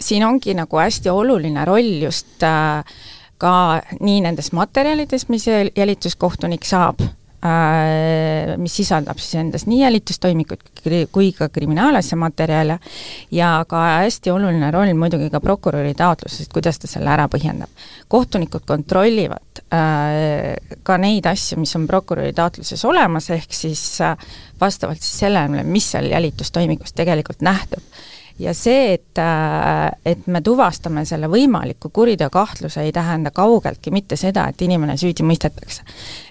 [0.00, 2.84] siin ongi nagu hästi oluline roll just äh,
[3.42, 11.32] ka nii nendes materjalides, mis jälituskohtunik saab, äh, mis sisaldab siis endas nii jälitustoimikut kui
[11.34, 12.78] ka kriminaalasja materjale
[13.34, 17.70] ja ka hästi oluline roll muidugi ka prokuröri taotluses, kuidas ta selle ära põhjendab.
[18.08, 24.16] kohtunikud kontrollivad äh, ka neid asju, mis on prokuröri taotluses olemas, ehk siis äh,
[24.60, 27.82] vastavalt siis sellele, mis seal jälitustoimikus tegelikult nähtub
[28.38, 34.48] ja see, et, äh, et me tuvastame selle võimaliku kuriteokahtluse, ei tähenda kaugeltki mitte seda,
[34.48, 35.82] et inimene süüdi mõistetakse.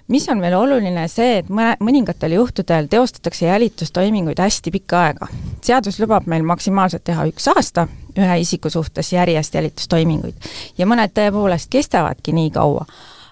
[0.08, 5.28] mis on veel oluline, see, et mõne, mõningatel juhtudel teostatakse jälitustoiminguid hästi pikka aega.
[5.62, 7.88] seadus lubab meil maksimaalselt teha üks aasta
[8.18, 12.86] ühe isiku suhtes järjest jälitustoiminguid ja mõned tõepoolest kestavadki nii kaua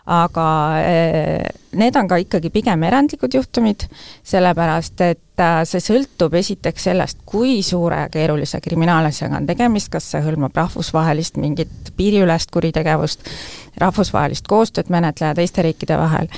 [0.09, 0.49] aga
[0.81, 3.85] eh, need on ka ikkagi pigem erandlikud juhtumid,
[4.25, 10.23] sellepärast et äh, see sõltub esiteks sellest, kui suure keerulise kriminaalasjaga on tegemist, kas see
[10.25, 13.29] hõlmab rahvusvahelist mingit piiriülest kuritegevust,
[13.81, 16.31] rahvusvahelist koostööd menetleja teiste riikide vahel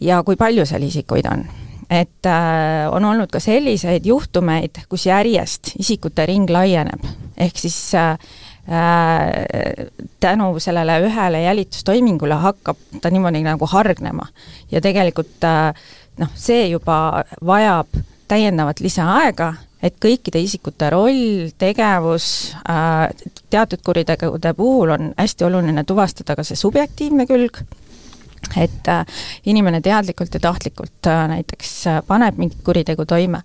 [0.00, 1.46] ja kui palju seal isikuid on.
[1.88, 7.08] Et äh, on olnud ka selliseid juhtumeid, kus järjest isikute ring laieneb,
[7.40, 8.18] ehk siis Äh,
[10.20, 14.26] tänu sellele ühele jälitustoimingule hakkab ta niimoodi nagu hargnema.
[14.72, 15.74] ja tegelikult äh,
[16.18, 17.86] noh, see juba vajab
[18.28, 19.52] täiendavat lisaaega,
[19.82, 23.06] et kõikide isikute roll, tegevus äh,
[23.50, 27.62] teatud kuritegude puhul on hästi oluline tuvastada ka see subjektiivne külg,
[28.56, 28.90] et
[29.46, 31.72] inimene teadlikult ja tahtlikult näiteks
[32.06, 33.42] paneb mingit kuritegu toime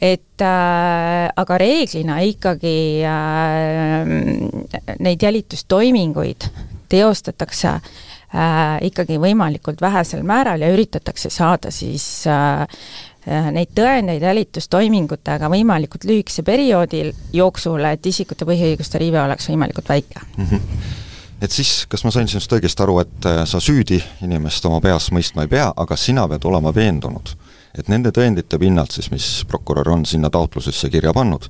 [0.00, 6.48] et äh, aga reeglina ikkagi äh, neid jälitustoiminguid
[6.88, 12.62] teostatakse äh, ikkagi võimalikult vähesel määral ja üritatakse saada siis äh,
[13.28, 20.24] äh neid tõendeid jälitustoimingutega võimalikult lühikese perioodil jooksul, et isikute põhiõiguste riive oleks võimalikult väike
[20.36, 20.46] mm.
[20.46, 20.96] -hmm
[21.42, 25.10] et siis, kas ma sain sinust õigesti aru, et äh, sa süüdi inimest oma peas
[25.14, 27.34] mõistma ei pea, aga sina pead olema veendunud,
[27.74, 31.48] et nende tõendite pinnalt siis, mis prokurör on sinna taotlusesse kirja pannud,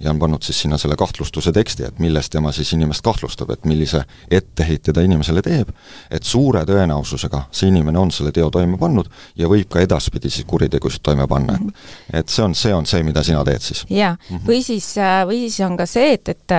[0.00, 3.64] ja on pannud siis sinna selle kahtlustuse teksti, et milles tema siis inimest kahtlustab, et
[3.68, 5.72] millise etteheite ta inimesele teeb,
[6.10, 10.48] et suure tõenäosusega see inimene on selle teo toime pannud ja võib ka edaspidi siis
[10.48, 11.74] kuritegusid toime panna, et mhm.
[12.22, 13.84] et see on, see on see, mida sina teed siis?
[13.90, 14.46] jaa, mhm.
[14.48, 14.94] või siis,
[15.28, 16.58] või siis on ka see, et, et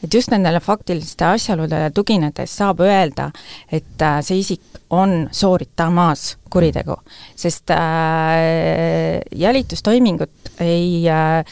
[0.00, 3.30] et just nendele faktiliste asjaoludele tuginedes saab öelda,
[3.70, 6.96] et see isik on sooritamas kuritegu,
[7.38, 11.44] sest äh, jälitustoimingut ei äh,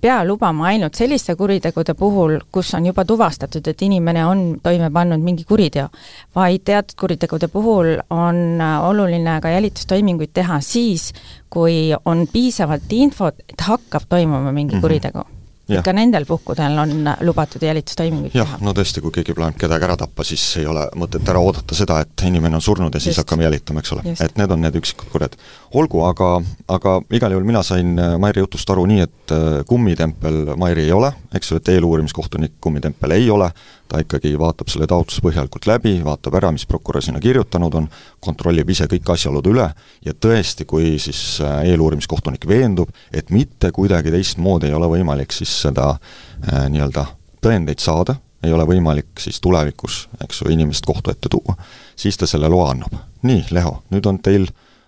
[0.00, 5.22] pea lubama ainult selliste kuritegude puhul, kus on juba tuvastatud, et inimene on toime pannud
[5.24, 5.88] mingi kuriteo,
[6.34, 11.10] vaid teatud kuritegude puhul on äh, oluline ka jälitustoiminguid teha siis,
[11.50, 14.82] kui on piisavalt infot, et hakkab toimuma mingi mm -hmm.
[14.82, 15.39] kuritegu
[15.78, 18.58] et ka nendel puhkudel on lubatud jälitustoiminguid teha.
[18.64, 22.00] no tõesti, kui keegi plaanib kedagi ära tappa, siis ei ole mõtet ära oodata seda,
[22.04, 23.24] et inimene on surnud ja siis Just.
[23.24, 24.14] hakkame jälitama, eks ole.
[24.14, 25.36] et need on need üksikud kurjad.
[25.74, 26.30] olgu, aga,
[26.68, 30.92] aga igal juhul mina sain äh, Mairi jutust aru nii, et äh, kummitempel Mairi ei
[30.96, 33.50] ole, eks ju, et eeluurimiskohtunik kummitempel ei ole,
[33.90, 37.88] ta ikkagi vaatab selle taotluse põhjalikult läbi, vaatab ära, mis prokurör sinna kirjutanud on,
[38.22, 39.66] kontrollib ise kõik asjaolud üle
[40.06, 45.52] ja tõesti, kui siis äh, eeluurimiskohtunik veendub, et mitte kuidagi teistmoodi ei ole võimalik siis
[45.66, 47.06] seda äh, nii-öelda
[47.42, 51.56] tõendeid saada, ei ole võimalik siis tulevikus, eks ju, inimest kohtu ette tuua,
[51.98, 52.94] siis ta selle loa annab.
[53.22, 54.46] nii, Leho, nüüd on teil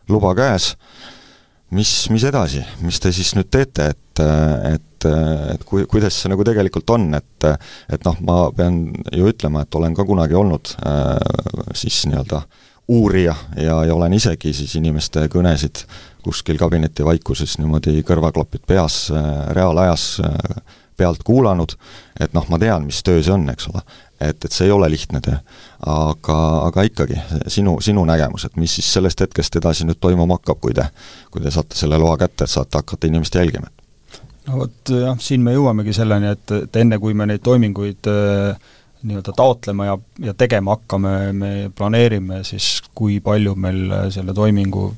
[0.08, 0.72] luba käes,
[1.70, 4.22] mis, mis edasi, mis te siis nüüd teete, et et,
[4.74, 5.06] et,
[5.54, 7.48] et kui, kuidas see nagu tegelikult on, et
[7.92, 11.16] et noh, ma pean ju ütlema, et olen ka kunagi olnud äh,
[11.74, 12.42] siis nii-öelda
[12.92, 15.84] uurija ja, ja olen isegi siis inimeste kõnesid
[16.22, 21.74] kuskil kabineti vaikuses niimoodi kõrvaklapid peas äh, reaalajas äh, pealt kuulanud,
[22.20, 23.82] et noh, ma tean, mis töö see on, eks ole.
[24.22, 25.38] et, et see ei ole lihtne töö.
[25.86, 27.18] aga, aga ikkagi,
[27.50, 30.86] sinu, sinu nägemus, et mis siis sellest hetkest edasi nüüd toimuma hakkab, kui te,
[31.30, 33.72] kui te saate selle loa kätte, et saate hakata inimest jälgima?
[34.48, 38.72] No vot jah, siin me jõuamegi selleni, et, et enne, kui me neid toiminguid äh,
[39.02, 44.90] nii-öelda taotlema ja, ja tegema hakkame, me planeerime siis, kui palju meil selle toimingu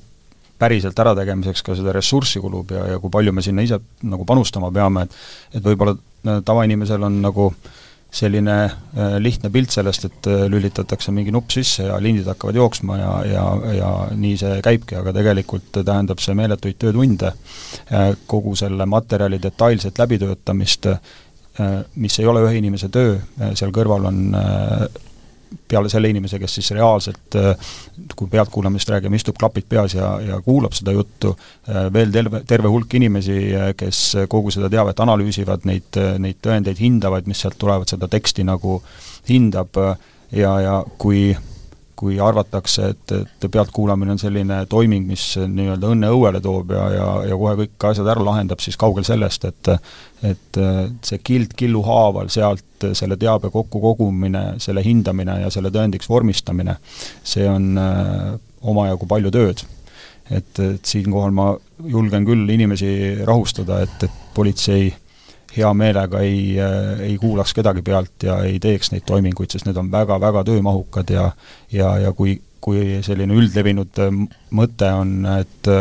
[0.59, 4.71] päriselt ärategemiseks ka seda ressurssi kulub ja, ja kui palju me sinna ise nagu panustama
[4.75, 7.51] peame, et et võib-olla äh, tavainimesel on nagu
[8.15, 12.99] selline äh, lihtne pilt sellest, et äh, lülitatakse mingi nupp sisse ja lindid hakkavad jooksma
[13.01, 18.87] ja, ja, ja nii see käibki, aga tegelikult tähendab see meeletuid töötunde äh,, kogu selle
[18.87, 20.91] materjali detailset läbitöötamist
[22.03, 23.13] mis ei ole ühe inimese töö,
[23.55, 24.17] seal kõrval on
[25.69, 27.73] peale selle inimese, kes siis reaalselt, äh,
[28.17, 31.35] kui pealtkuulamisest räägime, istub klapid peas ja, ja kuulab seda juttu,
[31.69, 34.03] äh, veel terve, terve hulk inimesi, äh, kes
[34.33, 38.81] kogu seda teavet analüüsivad, neid, neid tõendeid hindavad, mis sealt tulevad, seda teksti nagu
[39.29, 39.79] hindab
[40.35, 41.33] ja, ja kui
[41.97, 47.09] kui arvatakse, et, et pealtkuulamine on selline toiming, mis nii-öelda õnne õuele toob ja, ja,
[47.31, 49.75] ja kohe kõik asjad ära lahendab, siis kaugel sellest, et
[50.25, 50.57] et
[51.05, 56.79] see kild killu haaval sealt selle teabe kokkukogumine, selle hindamine ja selle tõendiks vormistamine,
[57.27, 58.31] see on äh,
[58.65, 59.65] omajagu palju tööd.
[60.31, 61.51] et, et siinkohal ma
[61.85, 62.89] julgen küll inimesi
[63.29, 64.87] rahustada, et, et politsei
[65.57, 69.79] hea meelega ei, äh, ei kuulaks kedagi pealt ja ei teeks neid toiminguid, sest need
[69.81, 71.29] on väga-väga töömahukad ja
[71.73, 74.19] ja, ja kui, kui selline üldlevinud äh,
[74.51, 75.73] mõte on, et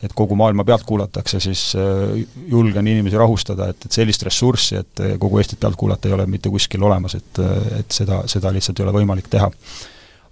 [0.00, 5.02] et kogu maailma pealt kuulatakse, siis äh, julgen inimesi rahustada, et, et sellist ressurssi, et
[5.20, 7.40] kogu Eestit pealt kuulata, ei ole mitte kuskil olemas, et,
[7.78, 9.50] et seda, seda lihtsalt ei ole võimalik teha.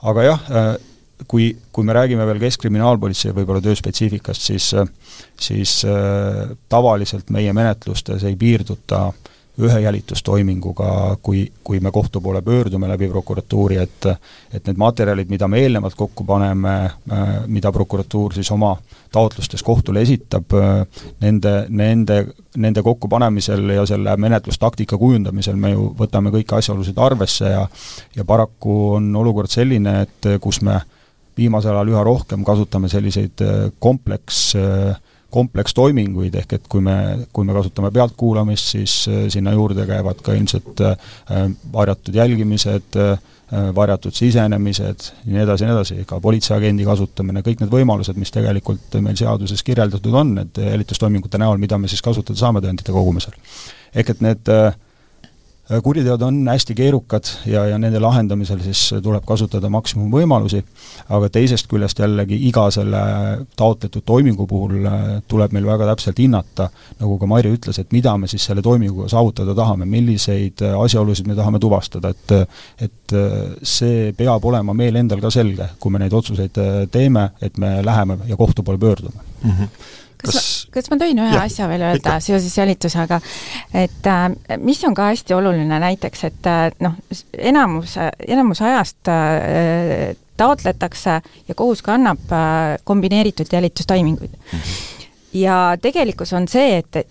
[0.08, 0.46] aga jah,
[1.26, 4.70] kui, kui me räägime veel Keskkriminaalpolitsei võib-olla tööspetsiifikast, siis
[5.38, 9.08] siis äh, tavaliselt meie menetlustes ei piirduta
[9.58, 14.06] ühe jälitustoiminguga, kui, kui me kohtu poole pöördume läbi prokuratuuri, et
[14.54, 18.76] et need materjalid, mida me eelnevalt kokku paneme äh,, mida prokuratuur siis oma
[19.12, 20.86] taotlustes kohtule esitab äh,,
[21.20, 22.20] nende, nende,
[22.56, 27.66] nende kokkupanemisel ja selle menetlustaktika kujundamisel me ju võtame kõiki asjaolusid arvesse ja
[28.16, 30.80] ja paraku on olukord selline, et kus me
[31.38, 34.98] viimasel ajal üha rohkem kasutame selliseid äh, kompleks äh,
[35.28, 40.32] komplekstoiminguid, ehk et kui me, kui me kasutame pealtkuulamist, siis äh, sinna juurde käivad ka
[40.32, 40.80] ilmselt
[41.72, 42.96] varjatud jälgimised,
[43.76, 48.96] varjatud sisenemised, nii edasi ja nii edasi, ka politseiagendi kasutamine, kõik need võimalused, mis tegelikult
[49.04, 53.36] meil seaduses kirjeldatud on, et jälitustoimingute näol, mida me siis kasutada saame tõendite kogumisel.
[53.96, 54.72] ehk et need Äh,
[55.82, 60.62] kuriteod on hästi keerukad ja, ja nende lahendamisel siis tuleb kasutada maksimumvõimalusi,
[61.12, 63.02] aga teisest küljest jällegi iga selle
[63.58, 68.16] taotletud toimingu puhul äh, tuleb meil väga täpselt hinnata, nagu ka Mairi ütles, et mida
[68.16, 72.36] me siis selle toiminguga saavutada tahame, milliseid äh, asjaolusid me tahame tuvastada, et
[72.84, 73.14] et
[73.64, 76.58] see peab olema meil endal ka selge, kui me neid otsuseid
[76.92, 79.50] teeme, et me läheme ja kohtu poole pöördume mm.
[79.50, 82.20] -hmm kas, kas, kas ma tohin ühe ja, asja veel öelda ikka.
[82.24, 83.20] seoses jälitusega,
[83.74, 86.96] et äh, mis on ka hästi oluline näiteks, et äh, noh,
[87.38, 94.30] enamus, enamus ajast äh, taotletakse ja kohus ka annab äh, kombineeritud jälitustoiminguid.
[94.30, 94.98] -hmm.
[95.32, 97.06] ja tegelikkus on see, et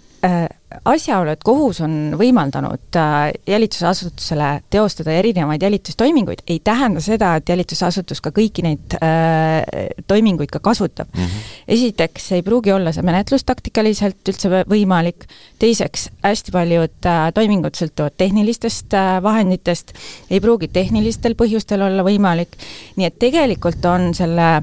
[0.86, 8.22] asjaolu, et kohus on võimaldanud äh, jälitusasutusele teostada erinevaid jälitustoiminguid, ei tähenda seda, et jälitusasutus
[8.24, 9.62] ka kõiki neid äh,
[10.08, 11.24] toiminguid ka kasutab mm.
[11.24, 11.54] -hmm.
[11.78, 15.28] esiteks ei pruugi olla see menetlustaktikaliselt üldse võimalik,
[15.60, 19.94] teiseks, hästi paljud äh, toimingud sõltuvad tehnilistest äh, vahenditest,
[20.30, 22.60] ei pruugi tehnilistel põhjustel olla võimalik,
[22.96, 24.62] nii et tegelikult on selle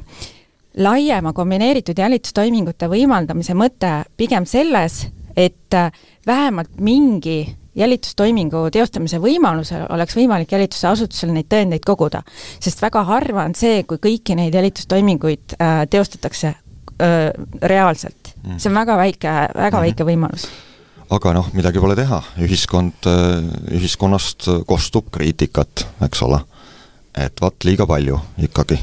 [0.76, 5.92] laiema kombineeritud jälitustoimingute võimaldamise mõte pigem selles, et äh,
[6.26, 12.22] vähemalt mingi jälitustoimingu teostamise võimalusel oleks võimalik jälitusasutusel neid tõendeid koguda.
[12.60, 18.58] sest väga harva on see, kui kõiki neid jälitustoiminguid äh, teostatakse äh, reaalselt mm..
[18.58, 19.82] see on väga väike, väga mm.
[19.88, 20.46] väike võimalus.
[21.10, 26.44] aga noh, midagi pole teha, ühiskond, äh, ühiskonnast kostub kriitikat, eks ole.
[27.18, 28.78] et vaat liiga palju ikkagi.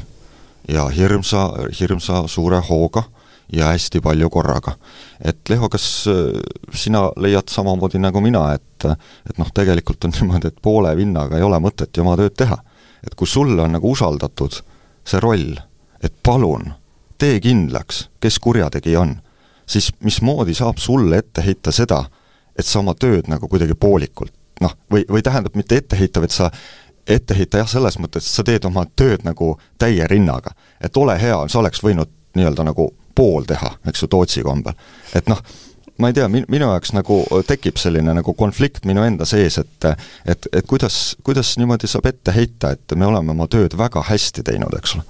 [0.68, 1.48] ja hirmsa,
[1.80, 3.08] hirmsa suure hooga
[3.52, 4.76] ja hästi palju korraga.
[5.20, 6.40] et Leho, kas äh,
[6.74, 11.42] sina leiad samamoodi nagu mina, et et noh, tegelikult on niimoodi, et poole vinnaga ei
[11.42, 12.58] ole mõtet ju oma tööd teha.
[13.06, 14.62] et kui sulle on nagu usaldatud
[15.04, 15.56] see roll,
[16.02, 16.72] et palun,
[17.18, 19.16] tee kindlaks, kes kurjategija on,
[19.66, 22.04] siis mismoodi saab sulle ette heita seda,
[22.56, 26.34] et sa oma tööd nagu kuidagi poolikult noh, või, või tähendab, mitte ette heita, vaid
[26.34, 26.50] sa
[27.06, 30.54] ette heita jah, selles mõttes, et sa teed oma tööd nagu täie rinnaga.
[30.80, 34.76] et ole hea, sa oleks võinud nii-öelda nagu pool teha, eks ju, Tootsi kombel.
[35.14, 35.40] et noh,
[35.98, 39.90] ma ei tea, min-, minu jaoks nagu tekib selline nagu konflikt minu enda sees, et
[40.26, 44.44] et, et kuidas, kuidas niimoodi saab ette heita, et me oleme oma tööd väga hästi
[44.48, 45.06] teinud, eks ole?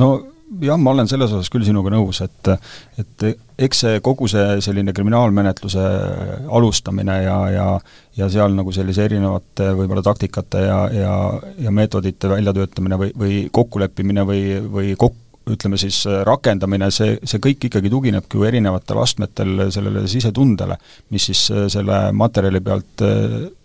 [0.00, 0.10] no
[0.58, 2.50] jah, ma olen selles osas küll sinuga nõus, et
[3.00, 3.24] et
[3.60, 5.86] eks see kogu see selline kriminaalmenetluse
[6.58, 7.66] alustamine ja, ja
[8.18, 11.16] ja seal nagu sellise erinevate võib-olla taktikate ja, ja,
[11.62, 17.68] ja meetodite väljatöötamine või, või kokkuleppimine või, või kok-, ütleme siis rakendamine, see, see kõik
[17.70, 20.76] ikkagi tuginebki ju erinevatel astmetel sellele sisetundele,
[21.10, 23.04] mis siis selle materjali pealt,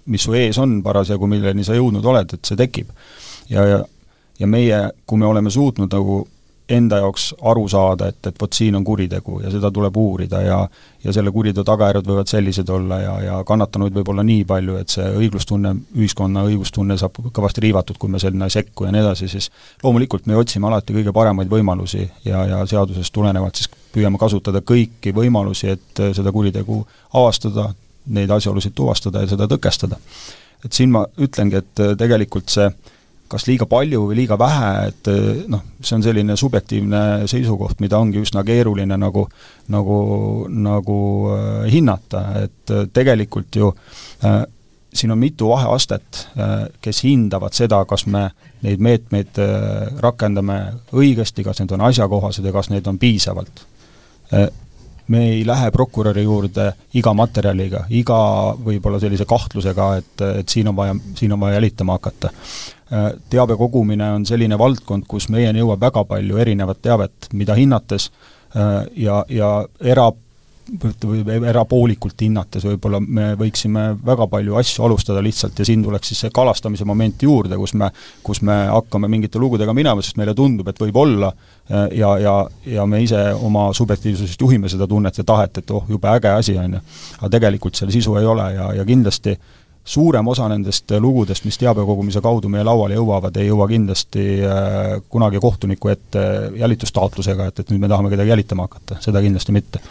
[0.09, 2.95] mis su ees on parasjagu, milleni sa jõudnud oled, et see tekib.
[3.49, 3.83] ja, ja
[4.39, 6.25] ja meie, kui me oleme suutnud nagu
[6.69, 10.59] enda jaoks aru saada, et, et vot siin on kuritegu ja seda tuleb uurida ja
[11.05, 14.89] ja selle kuriteo tagajärjed võivad sellised olla ja, ja kannatanuid võib olla nii palju, et
[14.89, 19.29] see õiglustunne, ühiskonna õiglustunne saab kõvasti riivatud, kui me sinna ei sekku ja nii edasi,
[19.29, 19.51] siis
[19.83, 25.13] loomulikult me otsime alati kõige paremaid võimalusi ja, ja seadusest tulenevalt siis püüame kasutada kõiki
[25.13, 26.81] võimalusi, et seda kuritegu
[27.13, 27.69] avastada,
[28.17, 30.01] neid asjaolusid tuvastada ja seda tõkestada.
[30.65, 32.65] et siin ma ütlengi, et tegelikult see
[33.31, 37.99] kas liiga palju või liiga vähe, et eh, noh, see on selline subjektiivne seisukoht, mida
[38.01, 39.25] ongi üsna keeruline nagu,
[39.73, 39.99] nagu,
[40.49, 40.99] nagu
[41.33, 43.71] äh, hinnata, et äh, tegelikult ju
[44.25, 44.43] äh,
[44.95, 46.21] siin on mitu vaheastet,
[46.79, 48.29] kes hindavad seda, kas me
[48.63, 49.35] neid meetmeid
[49.99, 50.55] rakendame
[50.95, 53.65] õigesti, kas need on asjakohased ja kas neid on piisavalt
[55.07, 58.19] me ei lähe prokuröri juurde iga materjaliga, iga
[58.65, 62.31] võib-olla sellise kahtlusega, et, et siin on vaja, siin on vaja jälitama hakata.
[62.93, 68.11] Äh, teabe kogumine on selline valdkond, kus meieni jõuab väga palju erinevat teavet, mida hinnates
[68.53, 69.49] äh, ja, ja
[69.81, 70.11] era-
[71.05, 76.23] või erapoolikult hinnates võib-olla me võiksime väga palju asju alustada lihtsalt ja siin tuleks siis
[76.25, 77.89] see kalastamise moment juurde, kus me,
[78.23, 82.37] kus me hakkame mingite lugudega minema, sest meile tundub, et võib olla äh, ja, ja,
[82.69, 86.57] ja me ise oma subjektiivsusest juhime seda tunnet ja tahet, et oh, jube äge asi,
[86.61, 86.85] on ju.
[87.17, 89.39] aga tegelikult seal sisu ei ole ja, ja kindlasti
[89.85, 94.95] suurem osa nendest lugudest, mis teabe kogumise kaudu meie lauale jõuavad, ei jõua kindlasti äh,
[95.09, 96.23] kunagi kohtuniku ette
[96.57, 99.81] jälitustaotlusega, et, et nüüd me tahame kedagi jälitama hakata, seda kindlasti mitte.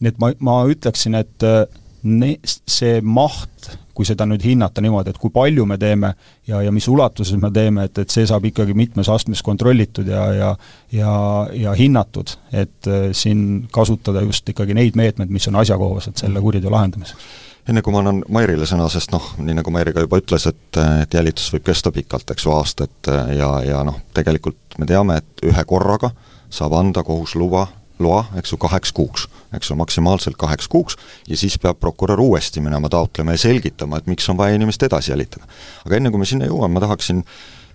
[0.00, 1.64] Nii et ma, ma ütleksin, et äh,
[2.06, 6.12] ne-, see maht, kui seda nüüd hinnata niimoodi, et kui palju me teeme
[6.50, 10.26] ja, ja mis ulatuses me teeme, et, et see saab ikkagi mitmes astmes kontrollitud ja,
[10.34, 10.52] ja
[10.94, 11.14] ja,
[11.58, 16.70] ja hinnatud, et äh, siin kasutada just ikkagi neid meetmeid, mis on asjakohased selle kuriteo
[16.74, 20.48] lahendamiseks enne kui ma annan Mairile sõna, sest noh, nii nagu Mairi ka juba ütles,
[20.50, 25.20] et, et jälitus võib kesta pikalt, eks ju, aastat ja, ja noh, tegelikult me teame,
[25.22, 26.12] et ühe korraga
[26.52, 27.66] saab anda kohus luba
[28.02, 30.96] loa, eks ju, kaheks kuuks, eks ju, maksimaalselt kaheks kuuks,
[31.30, 35.12] ja siis peab prokurör uuesti minema taotlema ja selgitama, et miks on vaja inimest edasi
[35.14, 35.46] jälitada.
[35.86, 37.24] aga enne, kui me sinna jõuame, ma tahaksin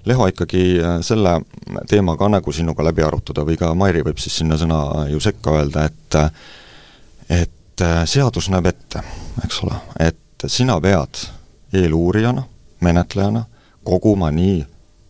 [0.08, 1.42] Leho ikkagi äh, selle
[1.92, 5.58] teema ka nagu sinuga läbi arutada või ka Mairi võib siis sinna sõna ju sekka
[5.60, 6.20] öelda, et
[7.30, 9.04] et äh, seadus näeb ette,
[9.44, 11.24] eks ole, et sina pead
[11.74, 12.44] eeluurijana,
[12.82, 13.46] menetlejana
[13.84, 14.64] koguma nii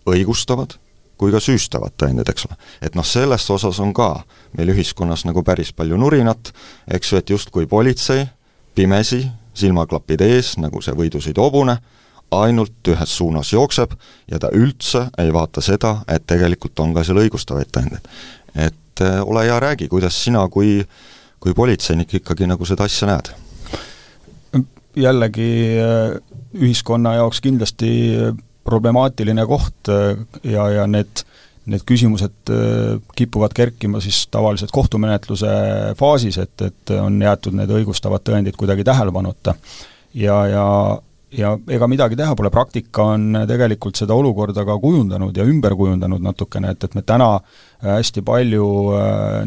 [0.10, 0.78] õigustavad
[1.20, 2.56] kui ka süüstavad tõendid, eks ole.
[2.82, 4.24] et noh, selles osas on ka
[4.58, 6.54] meil ühiskonnas nagu päris palju nurinat,
[6.88, 8.24] eks ju, et justkui politsei
[8.76, 9.26] pimesi,
[9.60, 11.76] silmaklapid ees, nagu see võidusõidu hobune,
[12.32, 13.96] ainult ühes suunas jookseb
[14.32, 18.08] ja ta üldse ei vaata seda, et tegelikult on ka seal õigustavaid tõendeid.
[18.56, 20.86] et äh, ole hea, räägi, kuidas sina kui,
[21.40, 23.32] kui politseinik ikkagi nagu seda asja näed?
[25.00, 26.16] jällegi äh,
[26.58, 27.92] ühiskonna jaoks kindlasti
[28.66, 31.24] problemaatiline koht äh, ja, ja need,
[31.70, 35.52] need küsimused äh, kipuvad kerkima siis tavaliselt kohtumenetluse
[36.00, 39.56] faasis, et, et on jäetud need õigustavad tõendid kuidagi tähelepanuta.
[40.14, 40.66] ja, ja
[41.38, 46.24] ja ega midagi teha pole, praktika on tegelikult seda olukorda ka kujundanud ja ümber kujundanud
[46.26, 47.32] natukene, et, et me täna
[47.86, 48.70] hästi palju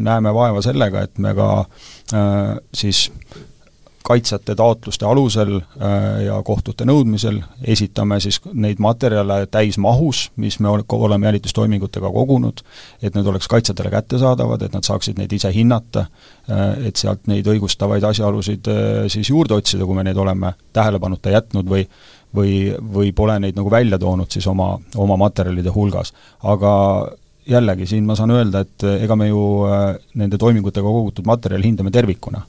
[0.03, 3.07] näeme vaeva sellega, et me ka äh, siis
[4.03, 11.27] kaitsjate taotluste alusel äh, ja kohtute nõudmisel esitame siis neid materjale täismahus, mis me oleme
[11.29, 12.63] jälitustoimingutega kogunud,
[13.01, 16.05] et need oleks kaitsjatele kättesaadavad, et nad saaksid neid ise hinnata,
[16.51, 21.33] äh, et sealt neid õigustavaid asjaolusid äh, siis juurde otsida, kui me neid oleme tähelepanuta
[21.37, 21.87] jätnud või
[22.33, 26.09] või, või pole neid nagu välja toonud siis oma, oma materjalide hulgas.
[26.41, 26.71] aga
[27.45, 29.43] jällegi, siin ma saan öelda, et ega me ju
[30.17, 32.41] nende toimingutega kogutud materjali hindame tervikuna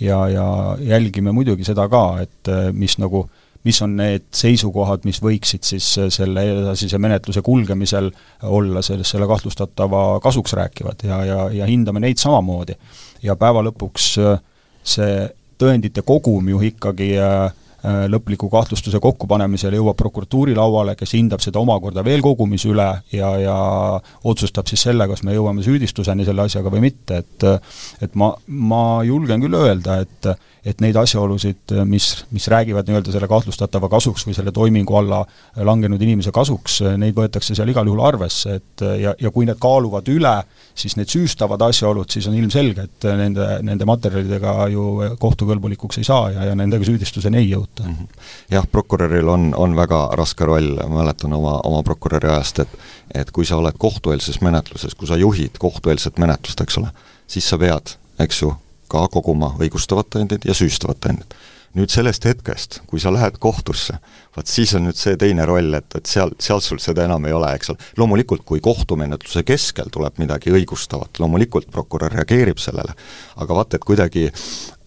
[0.00, 0.46] ja, ja
[0.80, 3.28] jälgime muidugi seda ka, et äh, mis nagu
[3.66, 8.06] mis on need seisukohad, mis võiksid siis selle edasise menetluse kulgemisel
[8.46, 12.78] olla selles, selle kahtlustatava kasuks rääkivad ja, ja, ja hindame neid samamoodi.
[13.22, 14.06] ja päeva lõpuks
[14.88, 15.16] see
[15.58, 21.60] tõendite kogum ju ikkagi äh, Äh, lõpliku kahtlustuse kokkupanemisel jõuab prokuratuuri lauale, kes hindab seda
[21.62, 23.56] omakorda veel kogumis üle ja, ja
[24.26, 27.48] otsustab siis selle, kas me jõuame süüdistuseni selle asjaga või mitte, et
[28.02, 30.32] et ma, ma julgen küll öelda, et
[30.68, 35.22] et neid asjaolusid, mis, mis räägivad nii-öelda selle kahtlustatava kasuks või selle toimingu alla
[35.64, 40.10] langenud inimese kasuks, neid võetakse seal igal juhul arvesse, et ja, ja kui need kaaluvad
[40.12, 40.34] üle,
[40.78, 44.84] siis need süüstavad asjaolud, siis on ilmselge, et nende, nende materjalidega ju
[45.22, 47.94] kohtukõlbulikuks ei saa ja, ja nendega süüdistuseni ei jõuta mm.
[47.94, 48.22] -hmm.
[48.50, 52.78] jah, prokuröril on, on väga raske roll, mäletan oma, oma prokuröri ajast, et
[53.14, 56.90] et kui sa oled kohtueelses menetluses, kui sa juhid kohtueelset menetlust, eks ole,
[57.26, 58.52] siis sa pead, eks ju,
[58.88, 61.34] ka koguma õigustavat tõendit ja süüstavat tõendit.
[61.76, 63.98] nüüd sellest hetkest, kui sa lähed kohtusse,
[64.36, 67.32] vaat siis on nüüd see teine roll, et, et seal, seal sul seda enam ei
[67.36, 67.78] ole, eks ole.
[67.96, 72.96] loomulikult, kui kohtumenetluse keskel tuleb midagi õigustavat, loomulikult prokurör reageerib sellele,
[73.36, 74.24] aga vaata, et kuidagi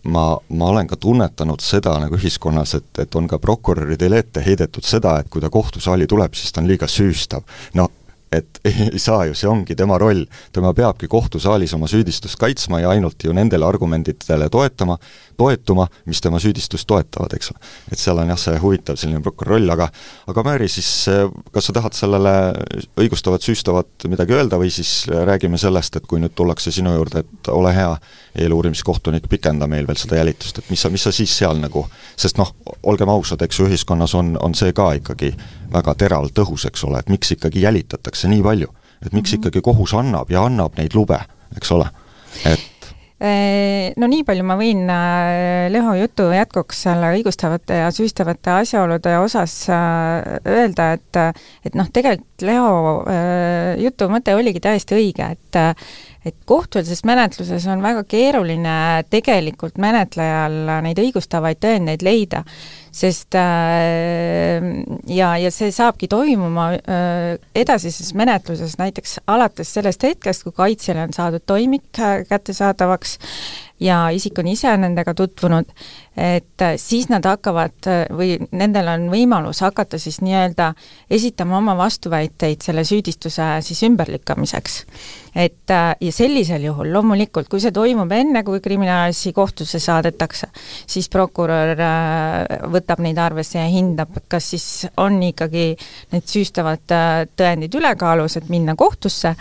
[0.04, 4.86] ma, ma olen ka tunnetanud seda nagu ühiskonnas, et, et on ka prokuröridele ette heidetud
[4.88, 7.44] seda, et kui ta kohtusaali tuleb, siis ta on liiga süüstav.
[7.74, 7.90] no
[8.32, 10.24] et ei saa ju, see ongi tema roll,
[10.54, 14.98] tema peabki kohtusaalis oma süüdistust kaitsma ja ainult ju nendele argumentidele toetama,
[15.38, 17.62] toetuma, mis tema süüdistust toetavad, eks ole.
[17.92, 19.90] et seal on jah, see huvitav selline prokurör roll, aga
[20.32, 20.90] aga Määri, siis
[21.52, 22.34] kas sa tahad sellele
[23.00, 27.52] õigustavat, süüstavat midagi öelda või siis räägime sellest, et kui nüüd tullakse sinu juurde, et
[27.52, 27.92] ole hea,
[28.42, 31.84] eeluurimiskohtunik, pikenda meil veel seda jälitust, et mis sa, mis sa siis seal nagu,
[32.20, 32.54] sest noh,
[32.88, 35.34] olgem ausad, eks ju, ühiskonnas on, on see ka ikkagi
[35.72, 38.68] väga terav tõhus, eks ole, et miks ikkagi jälitatakse nii palju.
[39.06, 39.40] et miks mm -hmm.
[39.40, 41.18] ikkagi kohus annab ja annab neid lube,
[41.58, 41.88] eks ole,
[42.46, 42.72] et
[44.02, 49.54] no nii palju ma võin äh, Leho jutu jätkuks selle õigustavate ja süüstavate asjaolude osas
[49.70, 51.20] äh, öelda, et
[51.68, 52.72] et noh, tegelikult Leho
[53.06, 55.62] äh, jutu mõte oligi täiesti õige, et
[56.26, 58.76] et kohtuelises menetluses on väga keeruline
[59.10, 62.44] tegelikult menetlejal neid õigustavaid tõendeid leida
[62.92, 64.60] sest äh,
[65.08, 71.16] ja, ja see saabki toimuma äh, edasises menetluses näiteks alates sellest hetkest, kui kaitsjale on
[71.16, 71.88] saadud toimik
[72.30, 73.18] kättesaadavaks
[73.82, 75.70] ja isik on ise nendega tutvunud,
[76.18, 80.72] et äh, siis nad hakkavad või nendel on võimalus hakata siis nii-öelda
[81.10, 84.78] esitama oma vastuväiteid selle süüdistuse siis ümberlükkamiseks.
[85.36, 90.52] et äh, ja sellisel juhul loomulikult, kui see toimub enne, kui kriminaalasi kohtusse saadetakse,
[90.88, 94.68] siis prokurör äh, võtab neid arvesse ja hindab, kas siis
[94.98, 95.72] on ikkagi
[96.12, 96.86] need süüstavad
[97.38, 99.36] tõendid ülekaalus, et minna kohtusse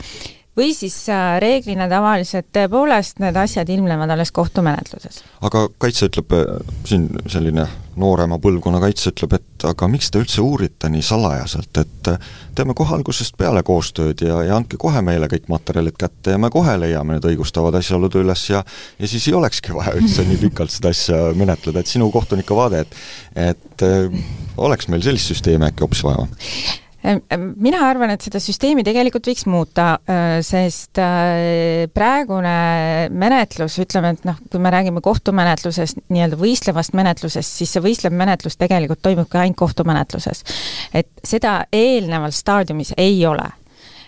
[0.61, 5.23] või siis äh, reeglina tavaliselt tõepoolest need asjad ilmnevad alles kohtumenetluses.
[5.47, 7.67] aga kaitse ütleb, äh, siin selline
[8.01, 12.77] noorema põlvkonna kaitse ütleb, et aga miks te üldse uurite nii salajaselt, et äh, teeme
[12.77, 16.77] kohe algusest peale koostööd ja, ja andke kohe meile kõik materjalid kätte ja me kohe
[16.81, 18.65] leiame need õigustavad asjaolud üles ja
[18.99, 22.85] ja siis ei olekski vaja üldse nii pikalt seda asja menetleda, et sinu kohtuniku vaade,
[22.85, 22.97] et
[23.51, 23.83] et
[24.61, 26.27] oleks meil sellist süsteemi äkki hoopis vaja?
[27.01, 32.57] Mina arvan, et seda süsteemi tegelikult võiks muuta, äh, sest äh, praegune
[33.11, 38.59] menetlus, ütleme, et noh, kui me räägime kohtumenetlusest, nii-öelda võistlevast menetlusest, siis see võistlev menetlus
[38.61, 40.45] tegelikult toimubki ainult kohtumenetluses.
[40.95, 43.49] et seda eelneval staadiumis ei ole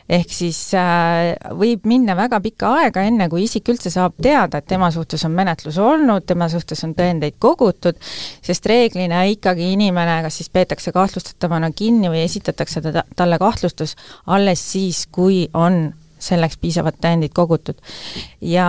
[0.08, 4.68] ehk siis äh, võib minna väga pikka aega, enne kui isik üldse saab teada, et
[4.70, 7.98] tema suhtes on menetlus olnud, tema suhtes on tõendeid kogutud,
[8.44, 13.96] sest reeglina ikkagi inimene kas siis peetakse kahtlustatavana kinni või esitatakse ta, talle kahtlustus
[14.26, 15.92] alles siis, kui on
[16.22, 17.78] selleks piisavad tõendid kogutud.
[18.40, 18.68] ja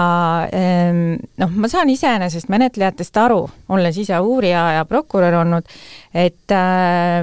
[0.51, 5.69] ehm, noh, ma saan iseenesest menetlejatest aru, olles ise uurija ja prokurör olnud,
[6.13, 7.21] et äh,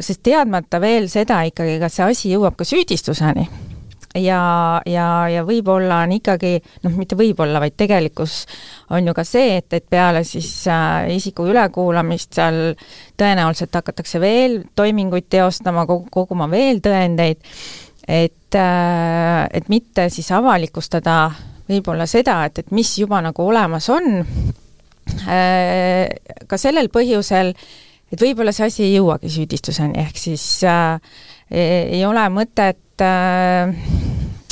[0.00, 3.48] sest teadmata veel seda ikkagi, kas see asi jõuab ka süüdistuseni.
[4.18, 8.40] Ja, ja, ja võib-olla on ikkagi, noh, mitte võib-olla, vaid tegelikkus
[8.90, 12.72] on ju ka see, et, et peale siis äh, isiku ülekuulamist seal
[13.20, 17.38] tõenäoliselt hakatakse veel toiminguid teostama, koguma veel tõendeid,
[18.10, 21.20] et äh,, et mitte siis avalikustada
[21.70, 24.24] võib-olla seda, et, et mis juba nagu olemas on.
[25.30, 26.10] Äh,,
[26.50, 27.54] ka sellel põhjusel,
[28.10, 30.98] et võib-olla see asi ei jõuagi süüdistuseni, ehk siis äh,
[31.50, 33.70] ei ole mõtet äh,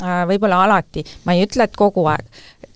[0.02, 2.26] äh, võib-olla alati, ma ei ütle, et kogu aeg,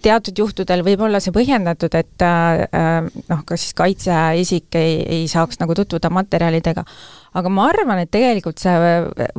[0.03, 5.30] teatud juhtudel võib olla see põhjendatud, et äh, äh noh, kas siis kaitseisik ei, ei
[5.30, 6.85] saaks nagu tutvuda materjalidega,
[7.39, 8.76] aga ma arvan, et tegelikult see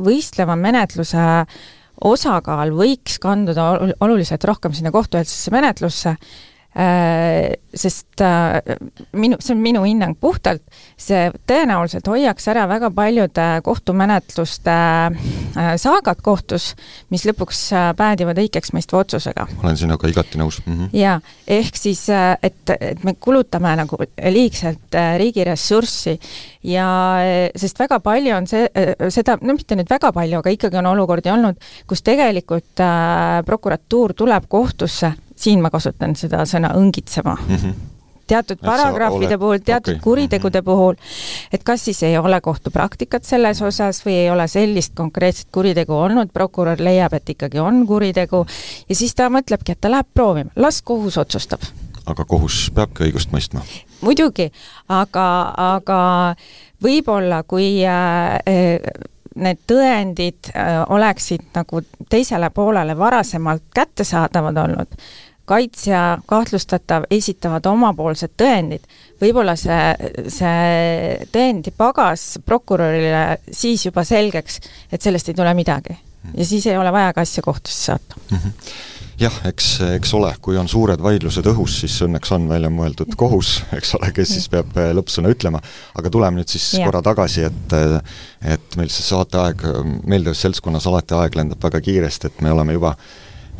[0.00, 1.28] võistleva menetluse
[2.04, 3.68] osakaal võiks kanduda
[4.02, 6.16] oluliselt rohkem sinna kohtueelsesse menetlusse
[6.74, 8.58] sest äh,
[9.12, 10.62] minu, see on minu hinnang puhtalt,
[10.98, 16.72] see tõenäoliselt hoiaks ära väga paljude kohtumenetluste äh, saagad kohtus,
[17.14, 17.62] mis lõpuks
[17.98, 19.46] päädivad õigeksmõistva otsusega.
[19.62, 20.74] olen sinuga igati nõus mm.
[20.74, 20.90] -hmm.
[20.98, 22.08] jaa, ehk siis,
[22.42, 23.98] et, et me kulutame nagu
[24.34, 26.18] liigselt riigi ressurssi
[26.66, 26.88] ja
[27.56, 28.66] sest väga palju on see,
[29.14, 34.14] seda, no mitte nüüd väga palju, aga ikkagi on olukordi olnud, kus tegelikult äh, prokuratuur
[34.18, 35.14] tuleb kohtusse
[35.44, 37.58] siin ma kasutan seda sõna õngitsema mm.
[37.58, 37.90] -hmm
[38.26, 40.02] teatud paragrahvide puhul, teatud okay.
[40.02, 40.64] kuritegude mhm.
[40.64, 40.94] puhul,
[41.52, 46.32] et kas siis ei ole kohtupraktikat selles osas või ei ole sellist konkreetset kuritegu olnud,
[46.32, 48.44] prokurör leiab, et ikkagi on kuritegu
[48.88, 51.60] ja siis ta mõtlebki, et ta läheb proovima, las kohus otsustab.
[52.06, 53.60] aga kohus peabki õigust mõistma?
[54.00, 54.50] muidugi,
[54.88, 55.26] aga,
[55.76, 56.00] aga
[56.82, 58.40] võib-olla kui äh,
[59.34, 64.98] need tõendid äh, oleksid nagu teisele poolele varasemalt kättesaadavad olnud,
[65.48, 68.86] kaitsja, kahtlustatav esitavad omapoolsed tõendid,
[69.20, 69.82] võib-olla see,
[70.32, 74.60] see tõendipagas prokurörile siis juba selgeks,
[74.92, 75.98] et sellest ei tule midagi.
[76.34, 78.20] ja siis ei ole vaja ka asja kohtusse saata.
[78.30, 78.38] Mm.
[78.38, 83.14] -hmm jah, eks, eks ole, kui on suured vaidlused õhus, siis õnneks on välja mõeldud
[83.18, 85.60] kohus, eks ole, kes siis peab äh, lõppsõna ütlema,
[85.98, 86.88] aga tuleme nüüd siis ja.
[86.88, 88.00] korra tagasi, et äh,
[88.54, 89.62] et meil see saateaeg,
[90.04, 92.94] meeldivas seltskonnas alati aeg lendab väga kiiresti, et me oleme juba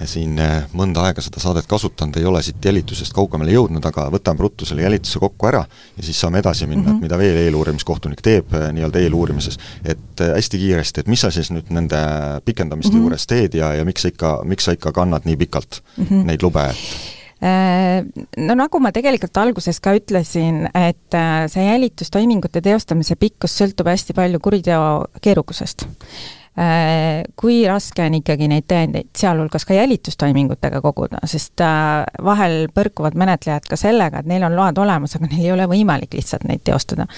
[0.03, 4.45] siin eh, mõnda aega seda saadet kasutanud, ei ole siit jälitusest kaugemale jõudnud, aga võtame
[4.45, 6.91] ruttu selle jälituse kokku ära ja siis saame edasi minna mm, -hmm.
[6.91, 7.05] et mhm.
[7.07, 9.59] mida veel eeluurimiskohtunik teeb eh, nii-öelda eeluurimises.
[9.85, 11.99] et eh, hästi kiiresti, et mis sa siis nüüd nende
[12.45, 13.03] pikendamiste mm -hmm.
[13.03, 16.25] juures teed ja, ja miks sa ikka, miks sa ikka kannad nii pikalt mm -hmm.
[16.25, 18.05] neid lube, äh,
[18.37, 24.13] No nagu ma tegelikult alguses ka ütlesin, et äh, see jälitustoimingute teostamise pikkus sõltub hästi
[24.13, 31.59] palju kuriteo keerukusest Äh, kui raske on ikkagi neid tõendeid, sealhulgas ka jälitustoimingutega koguda, sest
[31.65, 35.67] äh, vahel põrkuvad menetlejad ka sellega, et neil on load olemas, aga neil ei ole
[35.71, 37.09] võimalik lihtsalt neid teostada.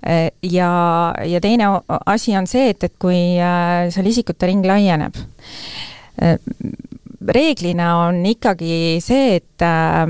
[0.00, 0.70] Äh, ja,
[1.28, 1.68] ja teine
[2.06, 3.20] asi on see, et, et kui
[3.92, 5.20] seal isikute ring laieneb,
[7.28, 10.02] reeglina on ikkagi see, et äh,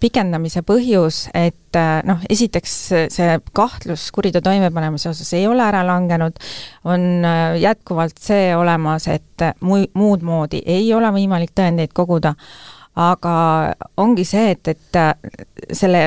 [0.00, 2.76] pikendamise põhjus, et äh, noh, esiteks
[3.12, 6.38] see kahtlus kuriteo toimepanemise osas ei ole ära langenud,
[6.84, 12.34] on äh, jätkuvalt see olemas, et muu, muud moodi ei ole võimalik tõendeid koguda
[13.00, 13.34] aga
[14.00, 15.14] ongi see, et, et äh,
[15.72, 16.02] selle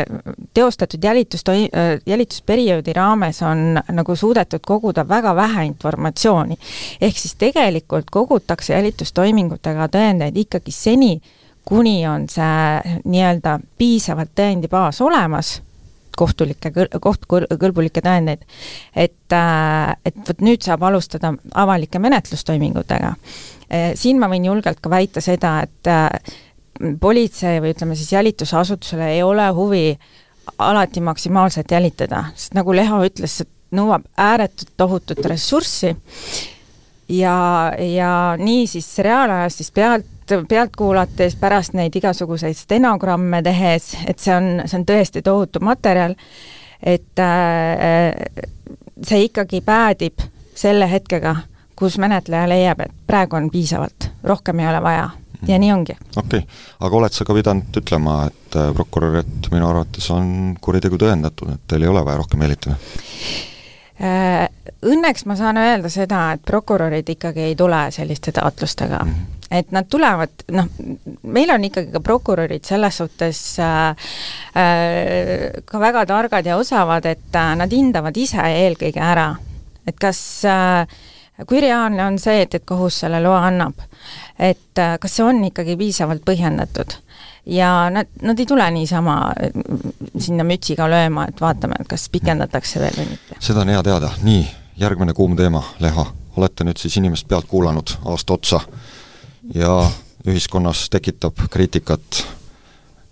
[0.53, 6.57] teostatud jälitustoi-, äh, jälitusperioodi raames on nagu suudetud koguda väga vähe informatsiooni.
[7.01, 11.21] ehk siis tegelikult kogutakse jälitustoimingutega tõendeid ikkagi seni,
[11.65, 15.55] kuni on see nii-öelda piisavalt tõendibaas olemas,
[16.17, 16.71] kohtulikke,
[17.01, 18.45] kohtukõlbulikke tõendeid,
[18.95, 23.15] et, äh, et vot nüüd saab alustada avalike menetlustoimingutega.
[23.95, 25.87] siin ma võin julgelt ka väita seda, et
[26.99, 29.99] politsei või ütleme siis jälitusasutusele ei ole huvi
[30.57, 35.93] alati maksimaalselt jälitada, sest nagu Leho ütles, see nõuab ääretult tohutut ressurssi
[37.09, 37.37] ja,
[37.77, 40.05] ja nii siis reaalajas siis pealt,
[40.49, 46.15] pealt kuulates, pärast neid igasuguseid stenogramme tehes, et see on, see on tõesti tohutu materjal,
[46.83, 48.13] et äh,
[49.03, 51.35] see ikkagi päädib selle hetkega,
[51.75, 55.09] kus menetleja leiab, et praegu on piisavalt, rohkem ei ole vaja
[55.47, 55.97] ja nii ongi.
[56.15, 60.55] okei okay., aga oled sa ka pidanud ütlema, et äh, prokurör, et minu arvates on
[60.61, 62.77] kuritegu tõendatud, et teil ei ole vaja rohkem jälitada?
[64.03, 64.47] Äh,
[64.89, 69.13] õnneks ma saan öelda seda, et prokurörid ikkagi ei tule selliste taotlustega mm.
[69.13, 70.65] -hmm et nad tulevad, noh,
[71.29, 73.89] meil on ikkagi ka prokurörid selles suhtes äh,
[74.57, 79.27] äh, ka väga targad ja osavad, et äh, nad hindavad ise eelkõige ära,
[79.87, 80.19] et kas
[80.49, 80.87] äh,
[81.47, 83.81] kui reaalne on see, et, et kohus selle loa annab
[84.39, 86.97] et äh, kas see on ikkagi piisavalt põhjendatud.
[87.45, 89.51] ja nad, nad ei tule niisama äh,
[90.17, 93.37] sinna mütsiga lööma, et vaatame, et kas pikendatakse veel või mitte.
[93.39, 94.45] seda on hea teada, nii,
[94.79, 96.05] järgmine kuum teema, Leha,
[96.37, 98.61] olete nüüd siis inimest pealt kuulanud aasta otsa
[99.53, 99.75] ja
[100.27, 102.23] ühiskonnas tekitab kriitikat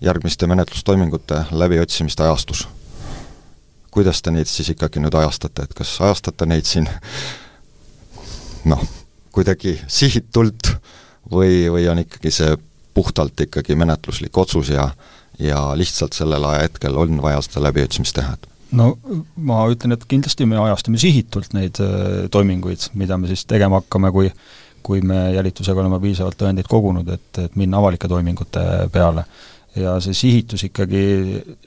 [0.01, 2.67] järgmiste menetlustoimingute läbiotsimiste ajastus.
[3.91, 6.89] kuidas te neid siis ikkagi nüüd ajastate, et kas ajastate neid siin
[8.69, 8.83] noh,
[9.31, 10.73] kuidagi sihitult
[11.31, 12.55] või, või on ikkagi see
[12.93, 14.91] puhtalt ikkagi menetluslik otsus ja
[15.41, 18.91] ja lihtsalt sellel ajahetkel on vaja seda läbiotsimist teha, et no
[19.41, 24.11] ma ütlen, et kindlasti me ajastame sihitult neid äh, toiminguid, mida me siis tegema hakkame,
[24.11, 24.29] kui
[24.81, 29.25] kui me jälitusega oleme piisavalt tõendeid kogunud, et, et minna avalike toimingute peale.
[29.75, 31.01] ja see sihitus ikkagi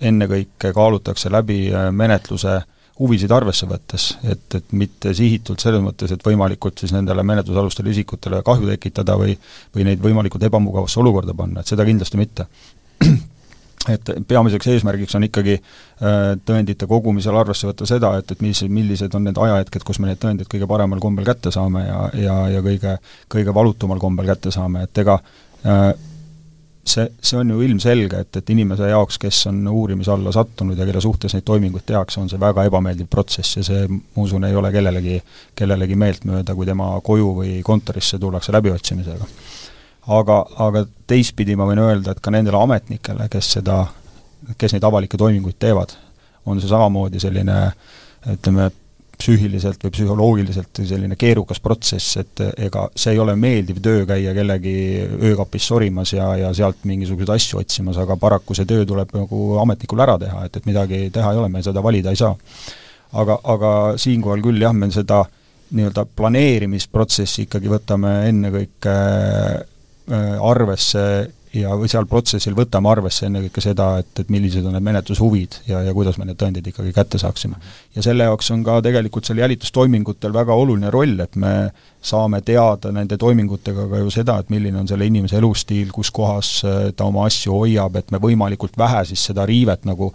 [0.00, 6.12] ennekõike kaalutakse läbi äh, menetluse äh, huvisid arvesse võttes, et, et mitte sihitult selles mõttes,
[6.14, 9.34] et võimalikult siis nendele menetlusalustele isikutele kahju tekitada või
[9.74, 12.46] või neid võimalikult ebamugavasse olukorda panna, et seda kindlasti mitte.
[13.94, 19.18] et peamiseks eesmärgiks on ikkagi äh, tõendite kogumisel arvesse võtta seda, et, et mis, millised
[19.18, 22.64] on need ajahetked, kus me neid tõendeid kõige paremal kombel kätte saame ja, ja, ja
[22.64, 22.96] kõige,
[23.32, 25.18] kõige valutumal kombel kätte saame, et ega
[25.66, 25.90] äh,
[26.88, 30.86] see, see on ju ilmselge, et, et inimese jaoks, kes on uurimise alla sattunud ja
[30.88, 34.56] kelle suhtes neid toiminguid tehakse, on see väga ebameeldiv protsess ja see, ma usun, ei
[34.56, 35.18] ole kellelegi,
[35.56, 39.28] kellelegi meeltmööda, kui tema koju või kontorisse tullakse läbiotsimisega.
[40.14, 43.80] Aga, aga teistpidi ma võin öelda, et ka nendele ametnikele, kes seda,
[44.60, 45.96] kes neid avalikke toiminguid teevad,
[46.44, 47.58] on see samamoodi selline
[48.34, 48.68] ütleme,
[49.18, 54.76] psüühiliselt või psühholoogiliselt selline keerukas protsess, et ega see ei ole meeldiv töö käia kellegi
[55.30, 60.02] öökapis sorimas ja, ja sealt mingisuguseid asju otsimas, aga paraku see töö tuleb nagu ametnikul
[60.04, 62.34] ära teha, et, et midagi teha ei ole, me seda valida ei saa.
[63.12, 65.24] aga, aga siinkohal küll jah, me seda
[65.74, 68.98] nii-öelda planeerimisprotsessi ikkagi võtame ennekõike
[70.04, 75.60] Äh, arvesse ja, seal protsessil võtame arvesse ennekõike seda, et, et millised on need menetlushuvid
[75.70, 77.60] ja, ja kuidas me need tõendid ikkagi kätte saaksime.
[77.96, 81.54] ja selle jaoks on ka tegelikult seal jälitustoimingutel väga oluline roll, et me
[82.04, 86.50] saame teada nende toimingutega ka ju seda, et milline on selle inimese elustiil, kus kohas
[86.68, 90.10] äh, ta oma asju hoiab, et me võimalikult vähe siis seda riivet nagu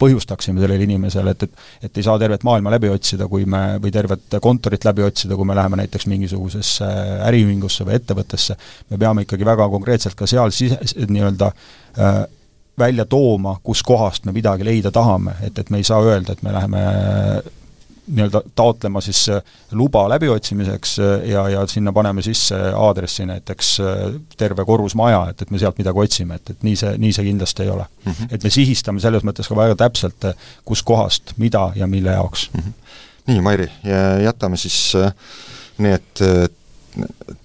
[0.00, 3.92] põhjustaksime sellele inimesele, et, et et ei saa tervet maailma läbi otsida, kui me, või
[3.94, 6.88] tervet kontorit läbi otsida, kui me läheme näiteks mingisugusesse
[7.28, 8.56] äriühingusse või ettevõttesse,
[8.90, 11.50] me peame ikkagi väga konkreetselt ka seal sise, nii-öelda
[11.98, 12.24] äh,
[12.78, 16.54] välja tooma, kuskohast me midagi leida tahame, et, et me ei saa öelda, et me
[16.54, 16.86] läheme
[18.06, 19.42] nii-öelda taotlema siis äh,
[19.72, 25.50] luba läbiotsimiseks äh, ja, ja sinna paneme sisse aadressi näiteks äh, terve korrusmaja, et, et
[25.50, 28.12] me sealt midagi otsime, et, et nii see, nii see kindlasti ei ole mm.
[28.12, 28.28] -hmm.
[28.30, 30.28] et me sihistame selles mõttes ka väga täpselt,
[30.64, 32.60] kuskohast, mida ja mille jaoks mm.
[32.60, 32.72] -hmm.
[33.26, 33.70] nii, Mairi,
[34.24, 34.92] jätame siis
[35.78, 36.24] need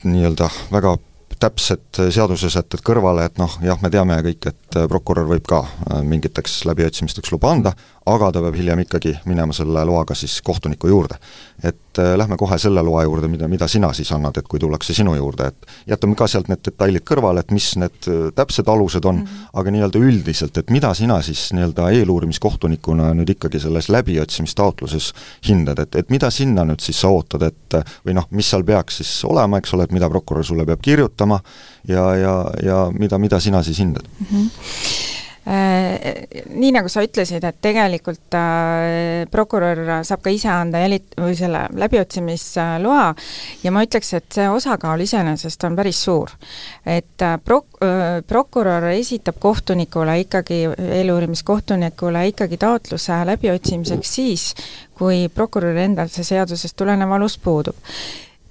[0.04, 0.98] nii-öelda väga
[1.40, 5.64] täpsed seadusesätted kõrvale, et noh, jah, me teame kõik, et prokurör võib ka
[6.04, 7.74] mingiteks läbiotsimisteks luba anda,
[8.10, 11.18] aga ta peab hiljem ikkagi minema selle loaga siis kohtuniku juurde.
[11.64, 14.94] et äh, lähme kohe selle loa juurde, mida, mida sina siis annad, et kui tullakse
[14.96, 19.04] sinu juurde, et jätame ka sealt need detailid kõrvale, et mis need äh, täpsed alused
[19.04, 19.50] on mm, -hmm.
[19.60, 25.12] aga nii-öelda üldiselt, et mida sina siis nii-öelda eeluurimiskohtunikuna nüüd ikkagi selles läbiotsimistaotluses
[25.50, 29.04] hindad, et, et mida sinna nüüd siis sa ootad, et või noh, mis seal peaks
[29.04, 31.42] siis olema, eks ole, et mida prokurör sulle peab kirjutama
[31.88, 34.26] ja, ja, ja mida, mida sina siis hindad mm?
[34.32, 35.09] -hmm Äh,
[35.50, 41.64] nii nagu sa ütlesid, et tegelikult äh, prokurör saab ka ise anda jälit- või selle
[41.74, 43.08] läbiotsimisloa
[43.64, 46.30] ja ma ütleks, et see osakaal iseenesest on päris suur.
[46.86, 47.82] et äh, prok-,
[48.28, 50.62] prokurör esitab kohtunikule ikkagi,
[51.00, 54.48] eeluurimiskohtunikule ikkagi taotluse läbiotsimiseks siis,
[54.94, 57.78] kui prokuröri endal see seadusest tulenev alus puudub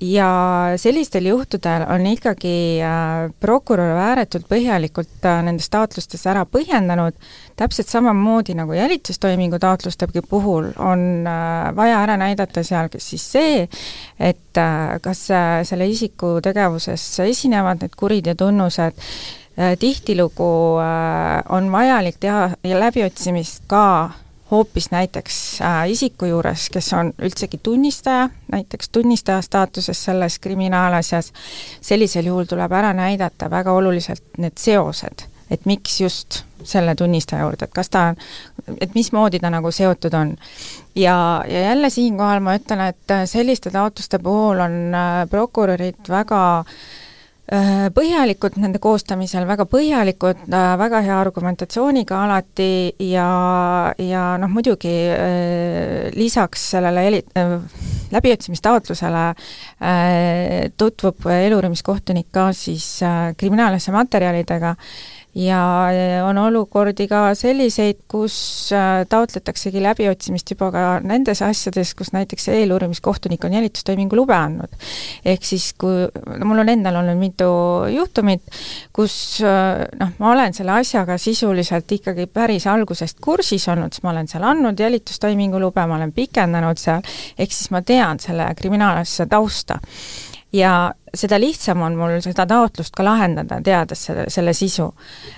[0.00, 0.30] ja
[0.76, 7.16] sellistel juhtudel on ikkagi äh, prokurör ääretult põhjalikult äh, nendes taotlustes ära põhjendanud,
[7.58, 13.66] täpselt samamoodi nagu jälitustoimingu taotlustegi puhul on äh, vaja ära näidata seal kas siis see,
[14.20, 14.62] et
[15.02, 15.20] kas
[15.68, 18.96] selle isiku tegevuses esinevad need kuriteotunnused,
[19.78, 20.48] tihtilugu
[21.54, 22.48] on vajalik teha
[22.82, 23.84] läbiotsimist ka
[24.50, 31.32] hoopis näiteks äh, isiku juures, kes on üldsegi tunnistaja, näiteks tunnistaja staatuses selles kriminaalasjas,
[31.80, 37.68] sellisel juhul tuleb ära näidata väga oluliselt need seosed, et miks just selle tunnistaja juurde,
[37.68, 38.14] et kas ta
[38.80, 40.36] et mismoodi ta nagu seotud on.
[40.94, 47.07] ja, ja jälle siinkohal ma ütlen, et selliste taotluste puhul on äh, prokurörid väga Äh,
[47.48, 53.28] põhjalikud nende koostamisel, väga põhjalikud, äh, väga hea argumentatsiooniga alati ja,
[54.04, 57.24] ja noh, muidugi äh, lisaks sellele eli-,
[58.12, 59.24] läbiotsimistaotlusele
[60.80, 62.86] tutvub eluurimiskohtunik ka siis
[63.36, 64.74] kriminaalasja materjalidega
[65.34, 65.60] ja
[66.24, 68.34] on olukordi ka selliseid, kus
[68.72, 74.72] äh, taotletaksegi läbiotsimist juba ka nendes asjades, kus näiteks eeluurimiskohtunik on jälitustoimingu lube andnud.
[75.24, 76.06] ehk siis kui,
[76.38, 77.50] no mul on endal olnud mitu
[77.92, 78.42] juhtumit,
[78.92, 84.14] kus äh, noh, ma olen selle asjaga sisuliselt ikkagi päris algusest kursis olnud, siis ma
[84.14, 87.04] olen seal andnud jälitustoimingu lube, ma olen pikendanud seal,
[87.38, 89.78] ehk siis ma tean selle kriminaalasja tausta
[90.52, 94.90] ja seda lihtsam on mul seda taotlust ka lahendada, teades selle, selle sisu.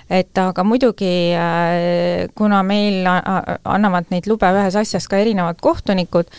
[0.09, 6.31] et aga muidugi, äh, kuna meil annavad neid lube ühes asjas ka erinevad kohtunikud,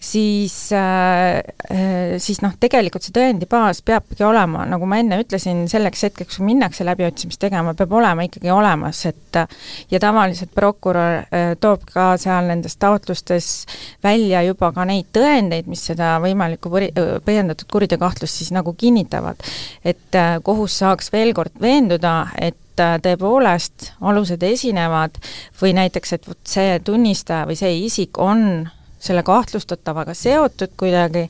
[0.00, 1.38] siis, äh,
[1.70, 6.48] äh, siis noh, tegelikult see tõendibaas peabki olema, nagu ma enne ütlesin, selleks hetkeks, kui
[6.50, 9.40] minnakse läbiotsimist tegema, peab olema ikkagi olemas, et
[9.90, 13.50] ja tavaliselt prokurör äh, toob ka seal nendes taotlustes
[14.04, 16.92] välja juba ka neid tõendeid, mis seda võimalikku põri-,
[17.26, 19.42] põhjendatud kuriteokahtlust siis nagu kinnitavad.
[19.84, 25.18] et kohus saaks veel kord veenduda, et äh, tõepoolest alused esinevad
[25.60, 28.68] või näiteks, et vot see tunnistaja või see isik on
[29.06, 31.26] selle kahtlustatavaga seotud kuidagi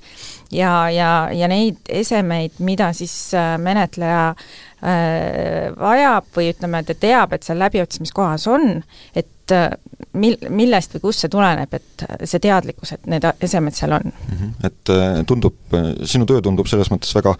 [0.52, 7.36] ja, ja, ja neid esemeid, mida siis äh, menetleja äh, vajab või ütleme, ta teab,
[7.36, 8.80] et seal läbiotsimiskohas on,
[9.14, 9.70] et äh,
[10.16, 14.36] mil-, millest või kust see tuleneb, et see teadlikkus, et need esemed seal on mm?
[14.36, 14.54] -hmm.
[14.70, 15.58] Et tundub,
[16.04, 17.36] sinu töö tundub selles mõttes väga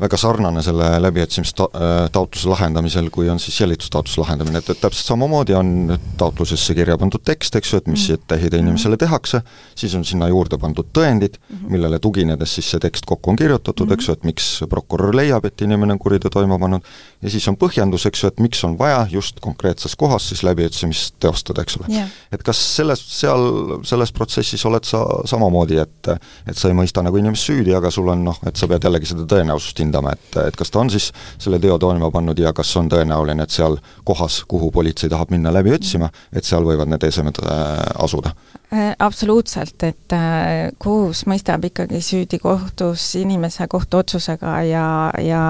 [0.00, 5.54] väga sarnane selle läbiotsimistaotluse äh, lahendamisel, kui on siis jälitustaotluse lahendamine, et, et täpselt samamoodi
[5.54, 8.20] on taotlusesse kirja pandud tekst, eks ju, et mis mm.
[8.20, 9.42] etteheide inimesele tehakse,
[9.78, 11.70] siis on sinna juurde pandud tõendid -hmm.
[11.70, 15.60] millele tuginedes siis see tekst kokku on kirjutatud eks ju, et miks prokurör leiab, et
[15.64, 16.86] inimene on kuriteo toime pannud,
[17.22, 21.16] ja siis on põhjendus, eks ju, et miks on vaja just konkreetses kohas siis läbiotsimist
[21.20, 21.90] teostada, eks ole.
[21.94, 22.08] Yeah..
[22.32, 26.12] et kas selles, seal, selles protsessis oled sa samamoodi, et
[26.48, 29.10] et sa ei mõista nagu inimest süüdi, aga sul on noh, et sa pead jällegi
[29.12, 32.54] seda tõenäosust hindama, hindama, et, et kas ta on siis selle teo toime pannud ja
[32.56, 36.90] kas on tõenäoline, et seal kohas, kuhu politsei tahab minna läbi otsima, et seal võivad
[36.90, 38.34] need esemed äh, asuda?
[38.72, 44.84] Äh, absoluutselt, et äh, kohus mõistab ikkagi süüdi kohtus inimese kohtuotsusega ja,
[45.18, 45.40] ja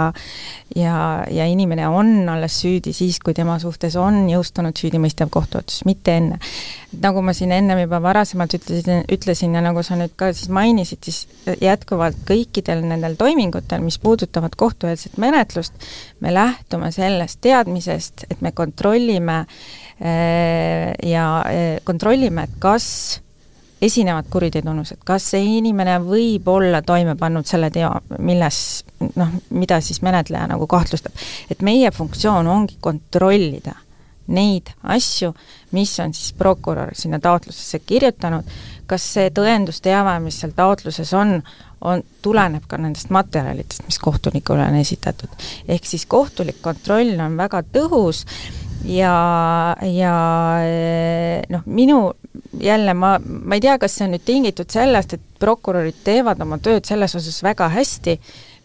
[0.77, 6.14] ja, ja inimene on alles süüdi siis, kui tema suhtes on jõustunud süüdimõistev kohtuotsus, mitte
[6.16, 6.39] enne.
[7.03, 11.05] nagu ma siin ennem juba varasemalt ütlesin, ütlesin ja nagu sa nüüd ka siis mainisid,
[11.05, 11.29] siis
[11.61, 15.77] jätkuvalt kõikidel nendel toimingutel, mis puudutavad kohtueelset menetlust,
[16.21, 23.21] me lähtume sellest teadmisest, et me kontrollime äh, ja äh, kontrollime, et kas
[23.81, 28.59] esinevad kuriteotunnused, kas see inimene võib olla toime pannud selle teo, milles
[29.17, 31.13] noh, mida siis menetleja nagu kahtlustab.
[31.51, 33.75] et meie funktsioon ongi kontrollida
[34.31, 35.33] neid asju,
[35.75, 38.47] mis on siis prokurör sinna taotlusesse kirjutanud,
[38.87, 41.41] kas see tõendusteave, mis seal taotluses on,
[41.81, 45.31] on, tuleneb ka nendest materjalidest, mis kohtunikule on esitatud.
[45.69, 48.27] ehk siis kohtulik kontroll on väga tõhus
[48.85, 50.14] ja, ja
[50.64, 52.01] eh, noh, minu
[52.61, 56.59] jälle ma, ma ei tea, kas see on nüüd tingitud sellest, et prokurörid teevad oma
[56.62, 58.18] tööd selles osas väga hästi,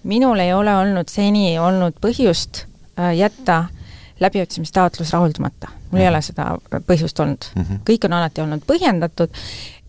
[0.09, 2.65] minul ei ole olnud seni olnud põhjust
[2.99, 3.65] äh, jätta
[4.19, 5.67] läbiotsimistaotlus rahuldamata.
[5.91, 6.57] mul ei ole seda
[6.87, 7.61] põhjust olnud mm.
[7.61, 7.79] -hmm.
[7.89, 9.29] kõik on alati olnud põhjendatud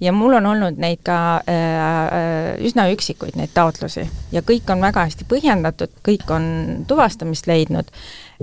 [0.01, 1.19] ja mul on olnud neid ka
[1.49, 4.09] äh, äh, üsna üksikuid, neid taotlusi.
[4.33, 7.91] ja kõik on väga hästi põhjendatud, kõik on tuvastamist leidnud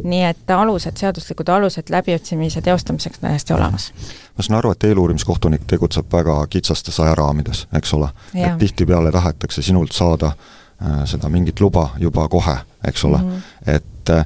[0.03, 3.91] nii et alused, seaduslikud alused läbiotsimise teostamiseks on täiesti olemas.
[4.37, 8.09] ma saan aru, et eeluurimiskohtunik tegutseb väga kitsastes ajaraamides, eks ole?
[8.33, 13.75] et tihtipeale tahetakse sinult saada äh, seda mingit luba juba kohe, eks ole mm, -hmm.
[13.75, 14.25] et äh,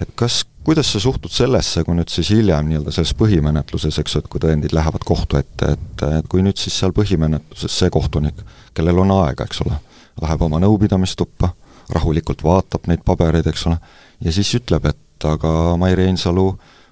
[0.00, 4.22] et kas, kuidas sa suhtud sellesse, kui nüüd siis hiljem nii-öelda selles põhimenetluses, eks ju,
[4.22, 8.40] et kui tõendid lähevad kohtu ette, et, et kui nüüd siis seal põhimenetluses see kohtunik,
[8.76, 9.76] kellel on aega, eks ole,
[10.22, 11.52] läheb oma nõupidamistuppa,
[11.94, 13.80] rahulikult vaatab neid pabereid, eks ole,
[14.24, 16.46] ja siis ütleb, et aga Mai Reinsalu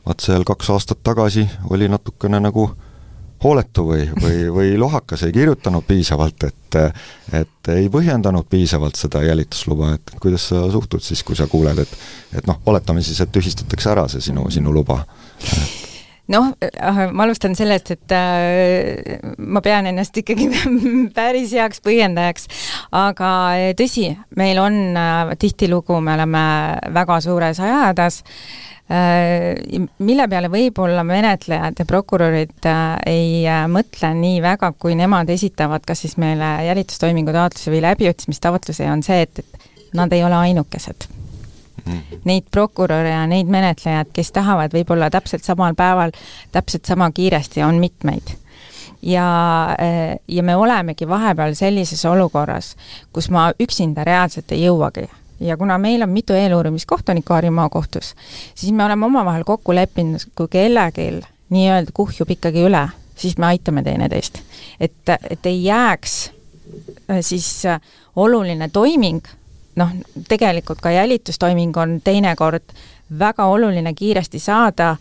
[0.06, 2.68] vaat seal kaks aastat tagasi oli natukene nagu
[3.44, 6.54] hooletu või, või, või lohakas, ei kirjutanud piisavalt, et
[7.32, 11.98] et ei põhjendanud piisavalt seda jälitusluba, et kuidas sa suhtud siis, kui sa kuuled, et
[12.40, 15.00] et noh, oletame siis, et tühistatakse ära see sinu, sinu luba
[16.32, 16.52] noh,
[17.12, 20.48] ma alustan sellest, et äh, ma pean ennast ikkagi
[21.16, 22.48] päris heaks põhjendajaks,
[22.96, 26.42] aga äh, tõsi, meil on äh, tihtilugu, me oleme
[26.94, 28.68] väga suures ajahädas äh,,
[29.98, 35.84] mille peale võib-olla menetlejad ja prokurörid äh, ei äh, mõtle nii väga, kui nemad esitavad
[35.88, 41.08] kas siis meile jälitustoimingu taotluse või läbiotsimistaotluse, on see, et, et nad ei ole ainukesed.
[42.24, 46.12] Neid prokuröre ja neid menetlejaid, kes tahavad võib-olla täpselt samal päeval,
[46.52, 48.36] täpselt sama kiiresti, on mitmeid
[49.02, 52.76] ja, eh, ja me olemegi vahepeal sellises olukorras,
[53.12, 55.08] kus ma üksinda reaalselt ei jõuagi.
[55.40, 58.14] ja kuna meil on mitu eeluurimiskohtunikku Harju maakohtus,
[58.54, 63.82] siis me oleme omavahel kokku leppinud, kui kellelgi nii-öelda kuhjub ikkagi üle, siis me aitame
[63.82, 64.42] teineteist.
[64.80, 66.30] et, et ei jääks
[67.08, 67.80] eh, siis eh,
[68.16, 69.22] oluline toiming
[69.78, 69.92] noh,
[70.28, 72.74] tegelikult ka jälitustoiming on teinekord
[73.18, 74.96] väga oluline kiiresti saada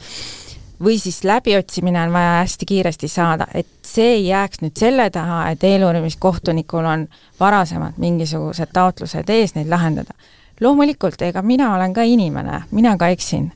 [0.83, 5.49] või siis läbiotsimine on vaja hästi kiiresti saada, et see ei jääks nüüd selle taha,
[5.51, 7.07] et eeluurimiskohtunikul on
[7.39, 10.13] varasemalt mingisugused taotlused ees neid lahendada.
[10.59, 13.51] loomulikult, ega mina olen ka inimene, mina ka eksin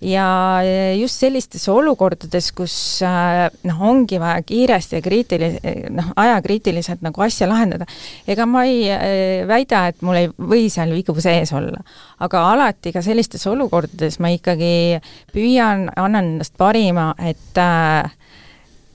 [0.00, 0.60] ja
[0.96, 2.74] just sellistes olukordades, kus
[3.04, 5.58] äh, noh, ongi vaja kiiresti ja kriitilis-,
[5.92, 7.88] noh, ajakriitiliselt nagu asja lahendada,
[8.28, 11.82] ega ma ei äh, väida, et mul ei või seal vigu sees olla.
[12.20, 15.00] aga alati ka sellistes olukordades ma ikkagi
[15.34, 18.08] püüan, annan endast parima, et äh,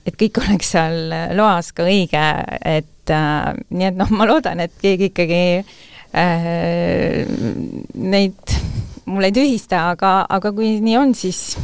[0.06, 2.22] et kõik oleks seal loas ka õige,
[2.62, 5.42] et nii et noh, ma loodan, et keegi ikkagi
[6.14, 7.22] äh,
[7.94, 8.56] neid
[9.06, 11.56] mul ei tühista, aga, aga kui nii on, siis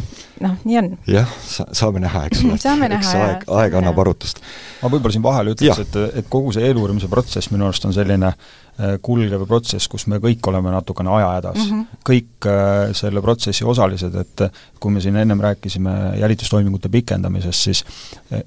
[0.42, 0.90] noh, nii on.
[1.10, 2.58] jah, saame näha, eks ole.
[2.66, 3.28] saame näha, jah.
[3.28, 4.42] aeg, aeg annab arutust.
[4.82, 8.32] ma võib-olla siin vahele ütleks, et, et kogu see eeluurimise protsess minu arust on selline
[8.32, 11.70] äh, kulgev protsess, kus me kõik oleme natukene ajahädas mm.
[11.70, 12.02] -hmm.
[12.10, 14.46] kõik äh, selle protsessi osalised, et
[14.80, 17.84] kui me siin ennem rääkisime jälitustoimingute pikendamisest, siis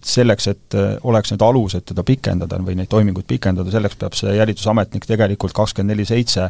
[0.03, 5.05] selleks, et oleks need alused teda pikendada või neid toiminguid pikendada, selleks peab see jälitusametnik
[5.07, 6.49] tegelikult kakskümmend neli seitse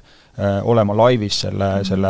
[0.64, 1.84] olema laivis selle mm, -hmm.
[1.84, 2.08] selle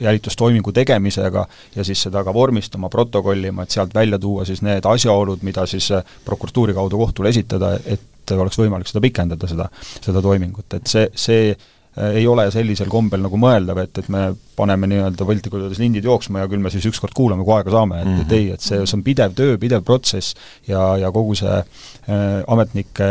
[0.00, 1.46] jälitustoimingu tegemisega
[1.76, 2.53] ja siis seda ka vormistama,
[2.90, 5.90] protokollima, et sealt välja tuua siis need asjaolud, mida siis
[6.24, 9.68] prokuratuuri kaudu kohtule esitada, et oleks võimalik seda pikendada, seda,
[10.00, 11.54] seda toimingut, et see, see
[11.96, 16.42] ei ole sellisel kombel nagu mõeldav, et, et me paneme nii-öelda piltlikult öeldes lindid jooksma
[16.42, 18.22] ja küll me siis ükskord kuulame, kui aega saame, et mm, -hmm.
[18.22, 20.34] et ei, et see, see on pidev töö, pidev protsess
[20.68, 23.08] ja, ja kogu see äh, ametnike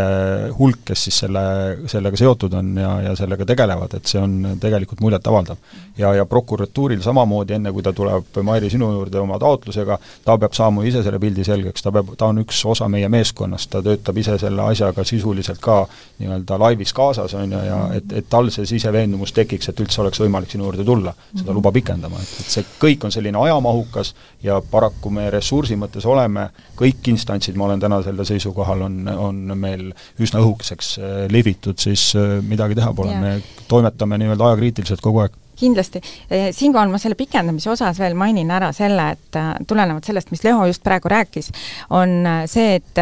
[0.59, 1.43] hulk, kes siis selle,
[1.87, 5.57] sellega seotud on ja, ja sellega tegelevad, et see on tegelikult muljetavaldav.
[5.97, 10.53] ja, ja prokuratuuril samamoodi, enne kui ta tuleb, Mairi, sinu juurde oma taotlusega, ta peab
[10.53, 14.17] saama ise selle pildi selgeks, ta peab, ta on üks osa meie meeskonnast, ta töötab
[14.17, 15.83] ise selle asjaga sisuliselt ka
[16.19, 20.21] nii-öelda laivis kaasas, on ju, ja et, et tal see siseveendumus tekiks, et üldse oleks
[20.23, 24.13] võimalik sinu juurde tulla seda luba pikendama, et, et see kõik on selline ajamahukas
[24.43, 26.49] ja paraku me ressursi mõttes oleme,
[26.79, 29.89] kõik instantsid, ma olen täna selle seisukohal, on, on meil
[30.21, 33.37] üsna õhukeseks äh, lihvitud, siis äh, midagi teha pole, me
[33.71, 36.01] toimetame nii-öelda ajakriitiliselt kogu aeg kindlasti.
[36.29, 40.43] Eh, siinkohal ma selle pikendamise osas veel mainin ära selle, et äh, tulenevalt sellest, mis
[40.43, 41.51] Leho just praegu rääkis,
[41.89, 43.01] on see, et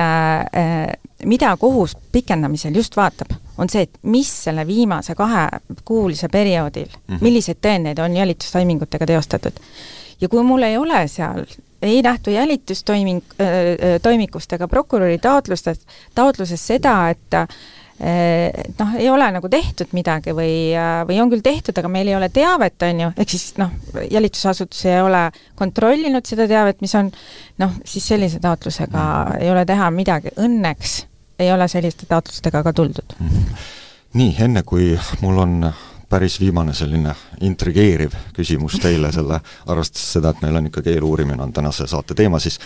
[1.26, 7.22] mida kohus pikendamisel just vaatab, on see, et mis selle viimase kahekuulise perioodil mm, -hmm.
[7.22, 9.60] milliseid tõendeid on jälitustoimingutega teostatud.
[10.22, 11.45] ja kui mul ei ole seal
[11.82, 13.22] ei nähtu jälitustoiming,
[14.02, 17.34] toimikust ega prokuröri taotlustest, taotluses seda, et
[18.80, 20.74] noh, ei ole nagu tehtud midagi või,
[21.06, 23.76] või on küll tehtud, aga meil ei ole teavet, on ju, ehk siis noh,
[24.10, 25.28] jälitusasutus ei ole
[25.60, 27.12] kontrollinud seda teavet, mis on
[27.62, 29.38] noh, siis sellise taotlusega mm.
[29.45, 30.97] ei ole teha midagi, õnneks
[31.41, 33.30] ei ole selliste taotlustega ka tuldud mm.
[33.30, 33.70] -hmm.
[34.14, 35.72] nii, enne kui mul on
[36.12, 37.14] päris viimane selline
[37.47, 39.39] intrigeeriv küsimus teile selle,
[39.72, 42.59] arvestades seda, et meil on ikkagi eeluurimine on tänase saate teema, siis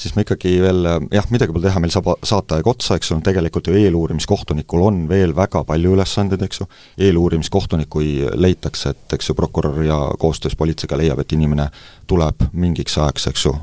[0.00, 3.70] siis ma ikkagi veel jah, midagi pole teha, meil saab saateaeg otsa, eks ju, tegelikult
[3.70, 6.68] ju eeluurimiskohtunikul on veel väga palju ülesandeid, eks ju,
[7.08, 11.70] eeluurimiskohtunik, kui leitakse, et eks ju, prokurör ja koostöös politseiga leiab, et inimene
[12.10, 13.56] tuleb mingiks ajaks, eks ju,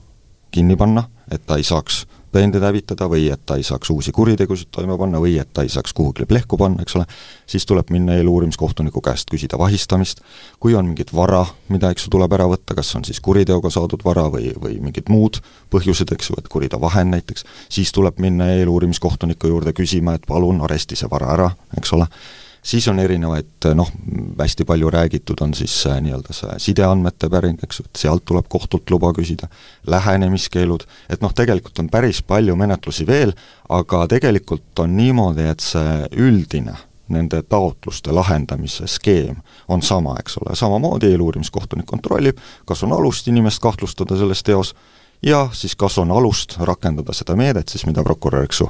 [0.53, 4.69] kinni panna, et ta ei saaks tõendeid hävitada või et ta ei saaks uusi kuritegusid
[4.71, 7.05] toime panna või et ta ei saaks kuhugi plehku panna, eks ole,
[7.49, 10.21] siis tuleb minna eeluurimiskohtuniku käest küsida vahistamist,
[10.59, 14.03] kui on mingit vara, mida, eks ju, tuleb ära võtta, kas on siis kuriteoga saadud
[14.05, 15.41] vara või, või mingid muud
[15.73, 20.99] põhjused, eks ju, et kuriteovahend näiteks, siis tuleb minna eeluurimiskohtuniku juurde küsima, et palun aresti
[20.99, 22.11] see vara ära, eks ole
[22.68, 23.91] siis on erinevaid noh,
[24.39, 28.89] hästi palju räägitud on siis nii-öelda see sideandmete päring, eks ju, et sealt tuleb kohtult
[28.91, 29.47] luba küsida,
[29.88, 33.34] lähenemiskeelud, et noh, tegelikult on päris palju menetlusi veel,
[33.70, 36.76] aga tegelikult on niimoodi, et see üldine
[37.13, 39.39] nende taotluste lahendamise skeem
[39.72, 44.74] on sama, eks ole, samamoodi eeluurimiskohtunik kontrollib, kas on alust inimest kahtlustada selles teos,
[45.22, 48.68] ja siis kas on alust rakendada seda meedet siis, mida prokurör, eks ju,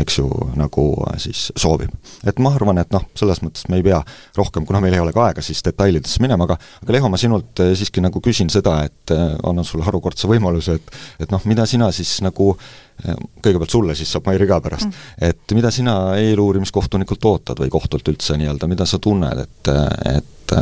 [0.00, 1.92] eks ju, nagu äh, siis soovib.
[2.26, 4.00] et ma arvan, et noh, selles mõttes me ei pea
[4.36, 7.60] rohkem, kuna meil ei ole ka aega, siis detailidesse minema, aga aga Leho, ma sinult
[7.60, 11.66] äh, siiski nagu küsin seda, et äh, annan sulle harukordse võimaluse, et et noh, mida
[11.68, 12.54] sina siis nagu
[13.00, 18.08] kõigepealt sulle, siis saab Mairi ka pärast mm., et mida sina eeluurimiskohtunikult ootad või kohtult
[18.12, 19.70] üldse nii-öelda, mida sa tunned, et,
[20.10, 20.56] et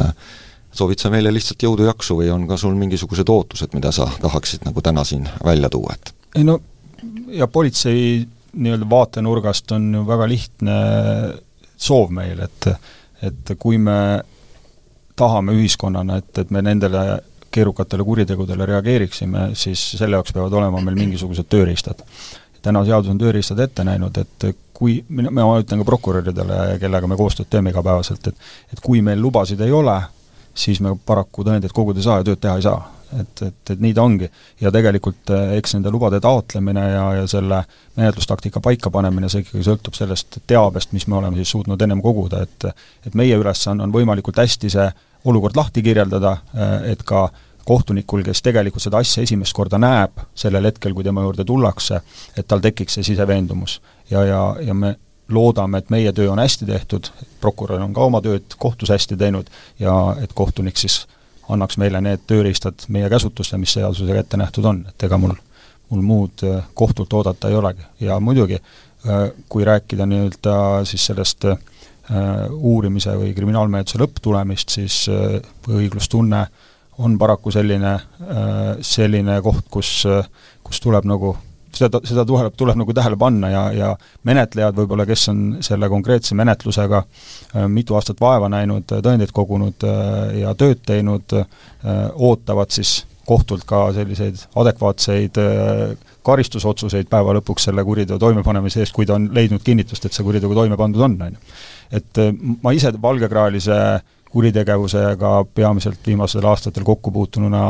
[0.79, 4.83] soovid sa meile lihtsalt jõudu-jaksu või on ka sul mingisugused ootused, mida sa tahaksid nagu
[4.85, 6.14] täna siin välja tuua, et?
[6.39, 6.59] ei no
[7.35, 10.79] ja politsei nii-öelda vaatenurgast on ju väga lihtne
[11.76, 12.70] soov meil, et
[13.22, 14.22] et kui me
[15.18, 17.01] tahame ühiskonnana, et, et me nendele
[17.51, 22.05] keerukatele kuritegudele reageeriksime, siis selle jaoks peavad olema meil mingisugused tööriistad.
[22.62, 27.49] täna seadus on tööriistad ette näinud, et kui, ma ütlen ka prokuröridele, kellega me koostööd
[27.51, 28.37] teeme igapäevaselt, et
[28.72, 29.97] et kui meil lubasid ei ole,
[30.59, 32.94] siis me paraku tõendeid koguda ei saa ja tööd teha ei saa.
[33.20, 34.28] et, et, et nii ta ongi.
[34.61, 37.62] ja tegelikult eh, eks nende lubade taotlemine ja, ja selle
[37.96, 42.68] menetlustaktika paikapanemine, see ikkagi sõltub sellest teabest, mis me oleme siis suutnud ennem koguda, et
[43.06, 44.88] et meie ülesanne on võimalikult hästi see
[45.24, 47.28] olukord lahti kirjeldada, eh, et ka
[47.68, 52.00] kohtunikul, kes tegelikult seda asja esimest korda näeb, sellel hetkel, kui tema juurde tullakse,
[52.36, 53.80] et tal tekiks see siseveendumus.
[54.11, 54.96] ja, ja, ja me
[55.29, 57.11] loodame, et meie töö on hästi tehtud,
[57.41, 61.03] prokurör on ka oma tööd kohtus hästi teinud ja et kohtunik siis
[61.49, 65.35] annaks meile need tööriistad meie käsutusse, mis seadusega ette nähtud on, et ega mul,
[65.91, 67.85] mul muud äh, kohtult oodata ei olegi.
[68.01, 68.61] ja muidugi,
[69.09, 71.59] äh, kui rääkida nii-öelda siis sellest äh,
[72.51, 75.03] uurimise või kriminaalmenetluse lõpptulemist, siis
[75.68, 76.47] õiglustunne
[76.99, 77.93] on paraku selline,
[78.81, 79.91] selline koht, kus,
[80.64, 81.35] kus tuleb nagu
[81.75, 83.91] seda, seda tuleb, tuleb nagu tähele panna ja, ja
[84.29, 90.41] menetlejad võib-olla, kes on selle konkreetse menetlusega äh, mitu aastat vaeva näinud, tõendeid kogunud äh,
[90.43, 91.49] ja tööd teinud, äh,
[92.14, 95.37] ootavad siis kohtult ka selliseid adekvaatseid
[96.25, 100.57] karistusotsuseid päeva lõpuks selle kuriteo toimepanemise eest, kui ta on leidnud kinnitust, et see kuritegu
[100.57, 101.59] toime pandud on, on ju.
[102.01, 102.23] et
[102.64, 103.77] ma ise valgekraelise
[104.33, 107.62] kuritegevusega peamiselt viimastel aastatel kokku puutununa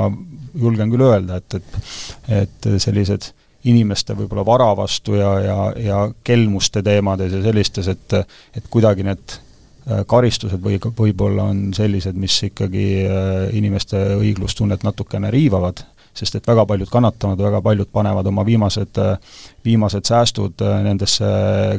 [0.55, 3.33] julgen küll öelda, et, et et sellised
[3.67, 8.19] inimeste võib-olla vara vastu ja, ja, ja kelmuste teemades ja sellistes, et
[8.57, 15.33] et kuidagi need äh, karistused või võib-olla on sellised, mis ikkagi äh, inimeste õiglustunnet natukene
[15.35, 15.83] riivavad,
[16.15, 21.27] sest et väga paljud kannatavad, väga paljud panevad oma viimased, äh, viimased säästud nendesse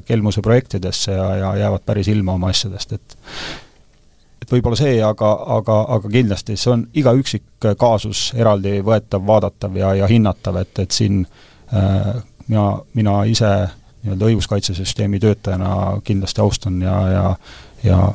[0.07, 3.19] kelmuse projektidesse ja, ja jäävad päris ilma oma asjadest, et
[4.39, 9.75] et võib-olla see, aga, aga, aga kindlasti see on iga üksik kaasus eraldi võetav, vaadatav
[9.75, 12.63] ja, ja hinnatav, et, et siin Äh, mina,
[12.93, 13.49] mina ise
[14.03, 17.23] nii-öelda õiguskaitsesüsteemi töötajana kindlasti austan ja, ja
[17.83, 18.13] ja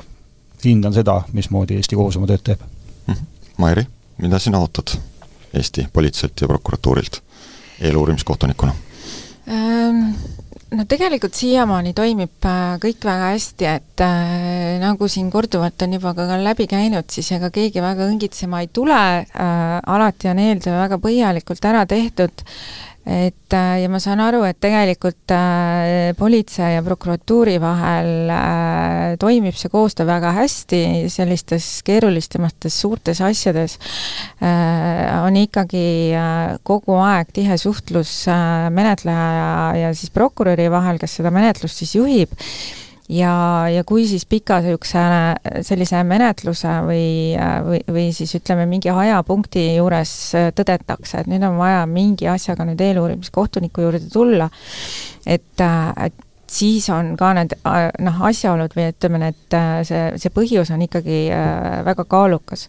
[0.65, 2.61] hindan seda, mismoodi Eesti kohus oma tööd teeb.
[3.07, 3.27] -hmm.
[3.57, 3.87] Mairi,
[4.19, 4.97] mida sina ootad
[5.55, 7.21] Eesti politseilt ja prokuratuurilt
[7.81, 8.75] eeluurimiskohtunikuna
[9.49, 10.15] ähm,?
[10.75, 16.15] No tegelikult siiamaani toimib äh, kõik väga hästi, et äh, nagu siin korduvalt on juba
[16.15, 20.99] ka läbi käinud, siis ega keegi väga õngitsema ei tule äh,, alati on eeltöö väga
[20.99, 22.43] põhjalikult ära tehtud
[23.05, 29.59] et äh, ja ma saan aru, et tegelikult äh, politsei ja prokuratuuri vahel äh, toimib
[29.61, 30.81] see koostöö väga hästi,
[31.13, 33.77] sellistes keerulistemates suurtes asjades.
[34.41, 35.87] Äh, on ikkagi
[36.17, 39.53] äh, kogu aeg tihe suhtlus äh, menetleja ja,
[39.85, 42.33] ja siis prokuröri vahel, kes seda menetlust siis juhib
[43.09, 43.35] ja,
[43.69, 45.05] ja kui siis pika niisuguse
[45.67, 47.07] sellise menetluse või,
[47.67, 50.13] või, või siis ütleme, mingi ajapunkti juures
[50.57, 54.49] tõdetakse, et nüüd on vaja mingi asjaga nüüd eeluurimiskohtuniku juurde tulla,
[55.27, 57.57] et, et siis on ka need
[58.05, 61.27] noh, asjaolud või ütleme, need see, see põhjus on ikkagi
[61.87, 62.69] väga kaalukas.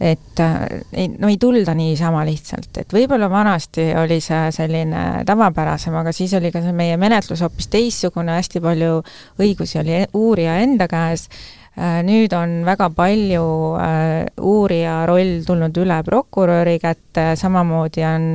[0.00, 0.62] Et äh,
[0.96, 6.32] ei, no ei tulda niisama lihtsalt, et võib-olla vanasti oli see selline tavapärasem, aga siis
[6.38, 9.02] oli ka see meie menetlus hoopis teistsugune, hästi palju
[9.44, 11.59] õigusi oli uurija enda käes, äh,
[12.04, 13.44] nüüd on väga palju
[13.80, 18.26] äh, uurija roll tulnud üle prokuröri kätte, samamoodi on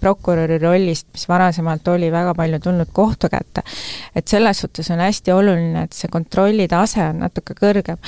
[0.00, 3.64] prokuröri rollist, mis varasemalt oli, väga palju tulnud kohtu kätte.
[4.14, 7.98] et selles suhtes on hästi oluline, et see kontrolli tase on natuke kõrgem.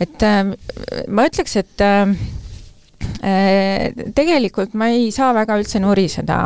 [0.00, 0.28] et
[1.08, 2.14] ma ütleks, et Äh,
[4.14, 6.38] tegelikult ma ei saa väga üldse nuriseda,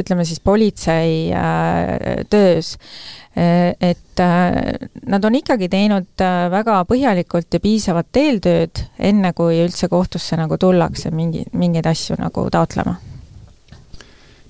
[0.00, 2.72] ütleme siis politsei äh, töös,
[3.38, 4.22] äh, et
[5.06, 11.12] nad on ikkagi teinud väga põhjalikult ja piisavat eeltööd, enne kui üldse kohtusse nagu tullakse
[11.14, 12.98] mingi, mingeid asju nagu taotlema.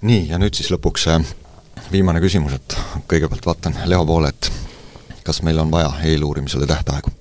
[0.00, 1.06] nii, ja nüüd siis lõpuks
[1.92, 2.76] viimane küsimus, et
[3.08, 4.52] kõigepealt vaatan Leo poole, et
[5.24, 7.12] kas meil on vaja eeluurimisele tähtaegu?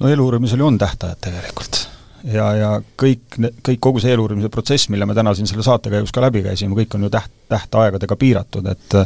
[0.00, 1.89] no eeluurimisel ju on tähtajad tegelikult
[2.24, 6.12] ja, ja kõik, kõik, kogu see eeluurimise protsess, mille me täna siin selle saate käigus
[6.14, 8.98] ka läbi käisime, kõik on ju täht, tähtaegadega piiratud, et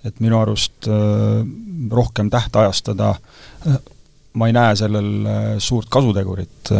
[0.00, 1.42] et minu arust äh,
[1.92, 3.10] rohkem tähtajastada
[3.68, 3.74] äh,
[4.32, 6.70] ma ei näe sellel äh, suurt kasutegurit,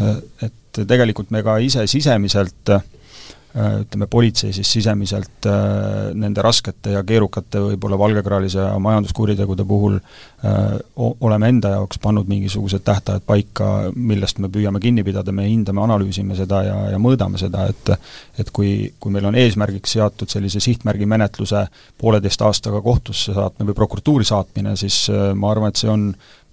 [0.43, 2.85] et tegelikult me ka ise sisemiselt äh,
[3.51, 10.77] ütleme, politsei siis sisemiselt äh, nende raskete ja keerukate võib-olla valgekraalise ja majanduskuritegude puhul äh,
[10.97, 16.39] oleme enda jaoks pannud mingisugused tähtajad paika, millest me püüame kinni pidada, me hindame, analüüsime
[16.39, 17.95] seda ja, ja mõõdame seda, et
[18.41, 21.67] et kui, kui meil on eesmärgiks seatud sellise sihtmärgi menetluse
[21.99, 26.07] pooleteist aastaga kohtusse saatmine või prokuratuuri saatmine, siis ma arvan, et see on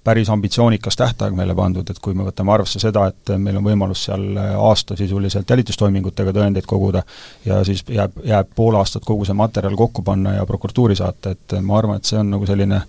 [0.08, 4.06] päris ambitsioonikas tähtaeg meile pandud, et kui me võtame arvesse seda, et meil on võimalus
[4.08, 7.02] seal aasta sisuliselt jälitustoimingutega tõendeid koguda
[7.46, 11.58] ja siis jääb, jääb pool aastat kogu see materjal kokku panna ja prokuratuuri saata, et
[11.60, 12.80] ma arvan, et see on nagu selline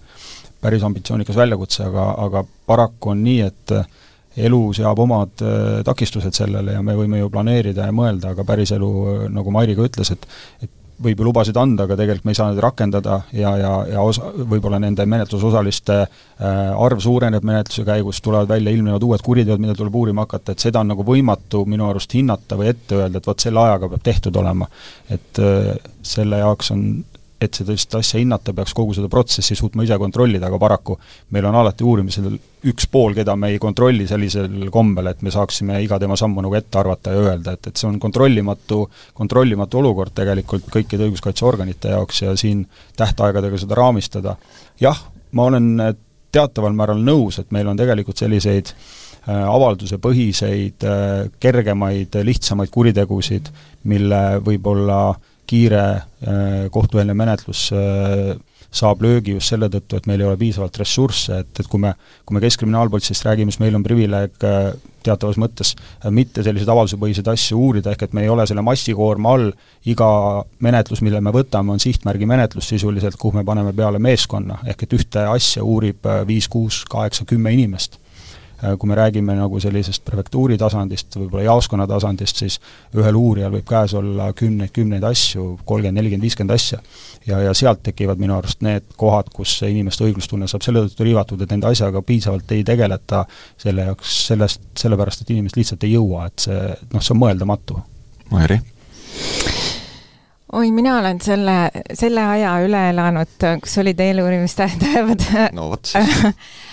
[0.63, 3.75] päris ambitsioonikas väljakutse, aga, aga paraku on nii, et
[4.49, 8.91] elu seab omad äh, takistused sellele ja me võime ju planeerida ja mõelda, aga päriselu,
[9.35, 10.29] nagu Mairi ka ütles, et
[10.63, 14.05] et võib ju lubasid anda, aga tegelikult me ei saa neid rakendada ja, ja, ja
[14.05, 19.77] osa, võib-olla nende menetlusosaliste äh, arv suureneb menetluse käigus, tulevad välja, ilmnevad uued kuriteod, mida
[19.79, 23.31] tuleb uurima hakata, et seda on nagu võimatu minu arust hinnata või ette öelda, et
[23.31, 24.69] vot selle ajaga peab tehtud olema.
[25.09, 25.71] et äh,
[26.03, 26.85] selle jaoks on
[27.41, 30.97] et sellist asja hinnata, peaks kogu seda protsessi suutma ise kontrollida, aga paraku
[31.35, 32.33] meil on alati uurimisel
[32.69, 36.59] üks pool, keda me ei kontrolli sellisel kombel, et me saaksime iga tema sammu nagu
[36.59, 38.83] ette arvata ja öelda, et, et see on kontrollimatu,
[39.19, 42.67] kontrollimatu olukord tegelikult kõikide õiguskaitseorganite jaoks ja siin
[42.99, 44.35] tähtaegadega seda raamistada,
[44.83, 45.07] jah,
[45.39, 45.71] ma olen
[46.35, 48.75] teataval määral nõus, et meil on tegelikult selliseid
[49.29, 50.85] avaldusepõhiseid,
[51.41, 53.51] kergemaid, lihtsamaid kuritegusid,
[53.91, 55.01] mille võib-olla
[55.49, 55.83] kiire
[56.71, 57.71] kohtueelne menetlus
[58.71, 61.95] saab löögi just selle tõttu, et meil ei ole piisavalt ressursse, et, et kui me,
[62.29, 64.73] kui me Keskkriminaalpolitseist räägime, siis meil on privileeg äh,
[65.07, 69.33] teatavas mõttes äh, mitte selliseid avaldusepõhiseid asju uurida, ehk et me ei ole selle massikoorma
[69.37, 69.53] all,
[69.89, 70.11] iga
[70.65, 74.99] menetlus, mille me võtame, on sihtmärgi menetlus sisuliselt, kuhu me paneme peale meeskonna, ehk et
[75.01, 77.97] ühte asja uurib äh, viis, kuus, kaheksa, kümme inimest.
[77.97, 78.08] Äh,
[78.59, 82.57] kui me räägime nagu sellisest prefektuuri tasandist, võib-olla jaoskonna tasandist, siis
[82.97, 86.81] ühel uurijal võib käes olla kümneid, kümneid asju, kolmkümmend, nelikümmend, viiskümmend asja.
[87.27, 91.43] ja, ja sealt tekivad minu arust need kohad, kus inimeste õiglustunne saab selle tõttu riivatud,
[91.43, 93.25] et nende asjaga piisavalt ei tegeleta
[93.57, 96.59] selle jaoks, sellest, sellepärast et inimesed lihtsalt ei jõua, et see
[96.93, 97.79] noh, see on mõeldamatu.
[98.33, 98.59] Mairi?
[100.53, 101.61] oi, mina olen selle,
[101.95, 105.29] selle aja üle elanud, kus olid eeluurimistähtajad.
[105.55, 106.25] no vot siis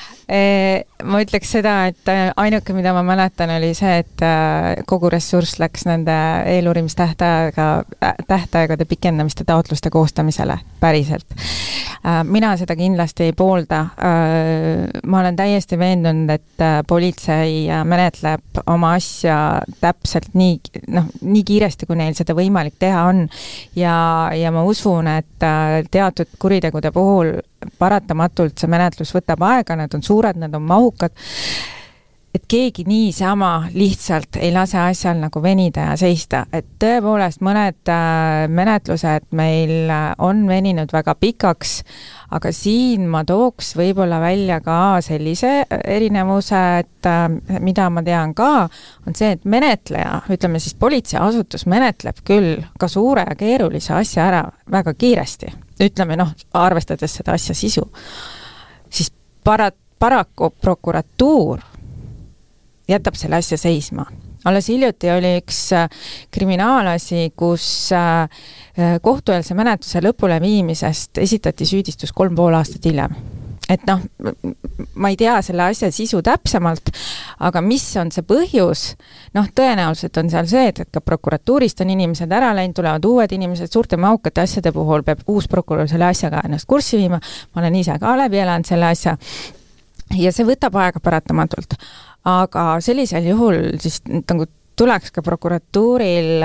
[1.05, 5.59] ma ütleks seda, et äh, ainuke, mida ma mäletan, oli see, et äh, kogu ressurss
[5.61, 6.15] läks nende
[6.49, 7.67] eeluurimistähtaega,
[8.01, 11.28] äh, tähtaegade pikendamiste taotluste koostamisele, päriselt.
[12.23, 13.86] mina seda kindlasti ei poolda.
[15.05, 20.59] ma olen täiesti veendunud, et politsei menetleb oma asja täpselt nii,
[20.93, 23.26] noh, nii kiiresti, kui neil seda võimalik teha on.
[23.76, 23.95] ja,
[24.38, 25.49] ja ma usun, et
[25.91, 27.34] teatud kuritegude puhul
[27.80, 31.16] paratamatult see menetlus võtab aega, need on suured, need on mahukad,
[32.36, 38.45] et keegi niisama lihtsalt ei lase asjal nagu venida ja seista, et tõepoolest mõned äh,
[38.51, 41.78] menetlused meil äh, on veninud väga pikaks,
[42.36, 48.51] aga siin ma tooks võib-olla välja ka sellise erinevuse, et äh, mida ma tean ka,
[49.07, 54.43] on see, et menetleja, ütleme siis politseiasutus menetleb küll ka suure ja keerulise asja ära
[54.72, 57.84] väga kiiresti ütleme noh, arvestades seda asja sisu,
[58.89, 59.11] siis
[59.43, 61.63] para-, paraku prokuratuur
[62.88, 64.05] jätab selle asja seisma.
[64.45, 65.89] alles hiljuti oli üks äh,
[66.32, 68.30] kriminaalasi, kus äh,
[69.01, 73.15] kohtueelse menetluse lõpuleviimisest esitati süüdistus kolm pool aastat hiljem
[73.70, 74.01] et noh,
[75.01, 76.91] ma ei tea selle asja sisu täpsemalt,
[77.47, 78.86] aga mis on see põhjus,
[79.38, 83.36] noh, tõenäoliselt on seal see, et, et ka prokuratuurist on inimesed ära läinud, tulevad uued
[83.36, 87.80] inimesed, suurte mahukate asjade puhul peab uus prokurör selle asjaga ennast kurssi viima, ma olen
[87.82, 89.18] ise ka läbi elanud selle asja,
[90.13, 91.80] ja see võtab aega paratamatult.
[92.26, 96.43] aga sellisel juhul siis nagu tuleks ka prokuratuuril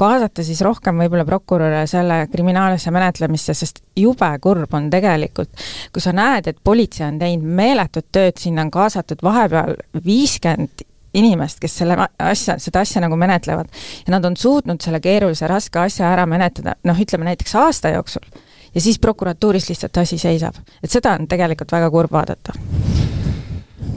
[0.00, 5.50] kaasata siis rohkem võib-olla prokuröre selle kriminaalasja menetlemisse, sest jube kurb on tegelikult,
[5.92, 11.60] kui sa näed, et politsei on teinud meeletut tööd, sinna on kaasatud vahepeal viiskümmend inimest,
[11.62, 13.68] kes selle asja, seda asja nagu menetlevad.
[14.06, 18.26] ja nad on suutnud selle keerulise, raske asja ära menetleda, noh, ütleme näiteks aasta jooksul.
[18.74, 20.58] ja siis prokuratuuris lihtsalt asi seisab.
[20.82, 22.52] et seda on tegelikult väga kurb vaadata.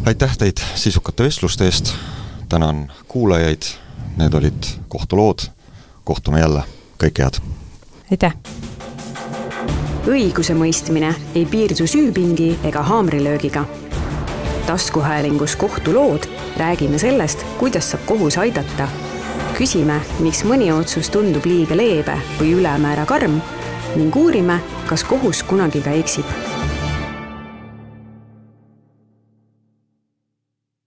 [0.05, 1.95] aitäh teid sisukate vestluste eest
[2.49, 3.61] tänan kuulajaid,
[4.17, 5.39] need olid kohtulood,
[6.03, 6.63] kohtume jälle,
[7.03, 7.39] kõike head!
[8.11, 8.35] aitäh!
[10.07, 13.65] õigusemõistmine ei piirdu süüpingi ega haamrilöögiga.
[14.65, 18.87] taskuhäälingus Kohtulood räägime sellest, kuidas saab kohus aidata.
[19.57, 23.41] küsime, miks mõni otsus tundub liiga leebe või ülemäära karm
[23.95, 26.25] ning uurime, kas kohus kunagi ka eksib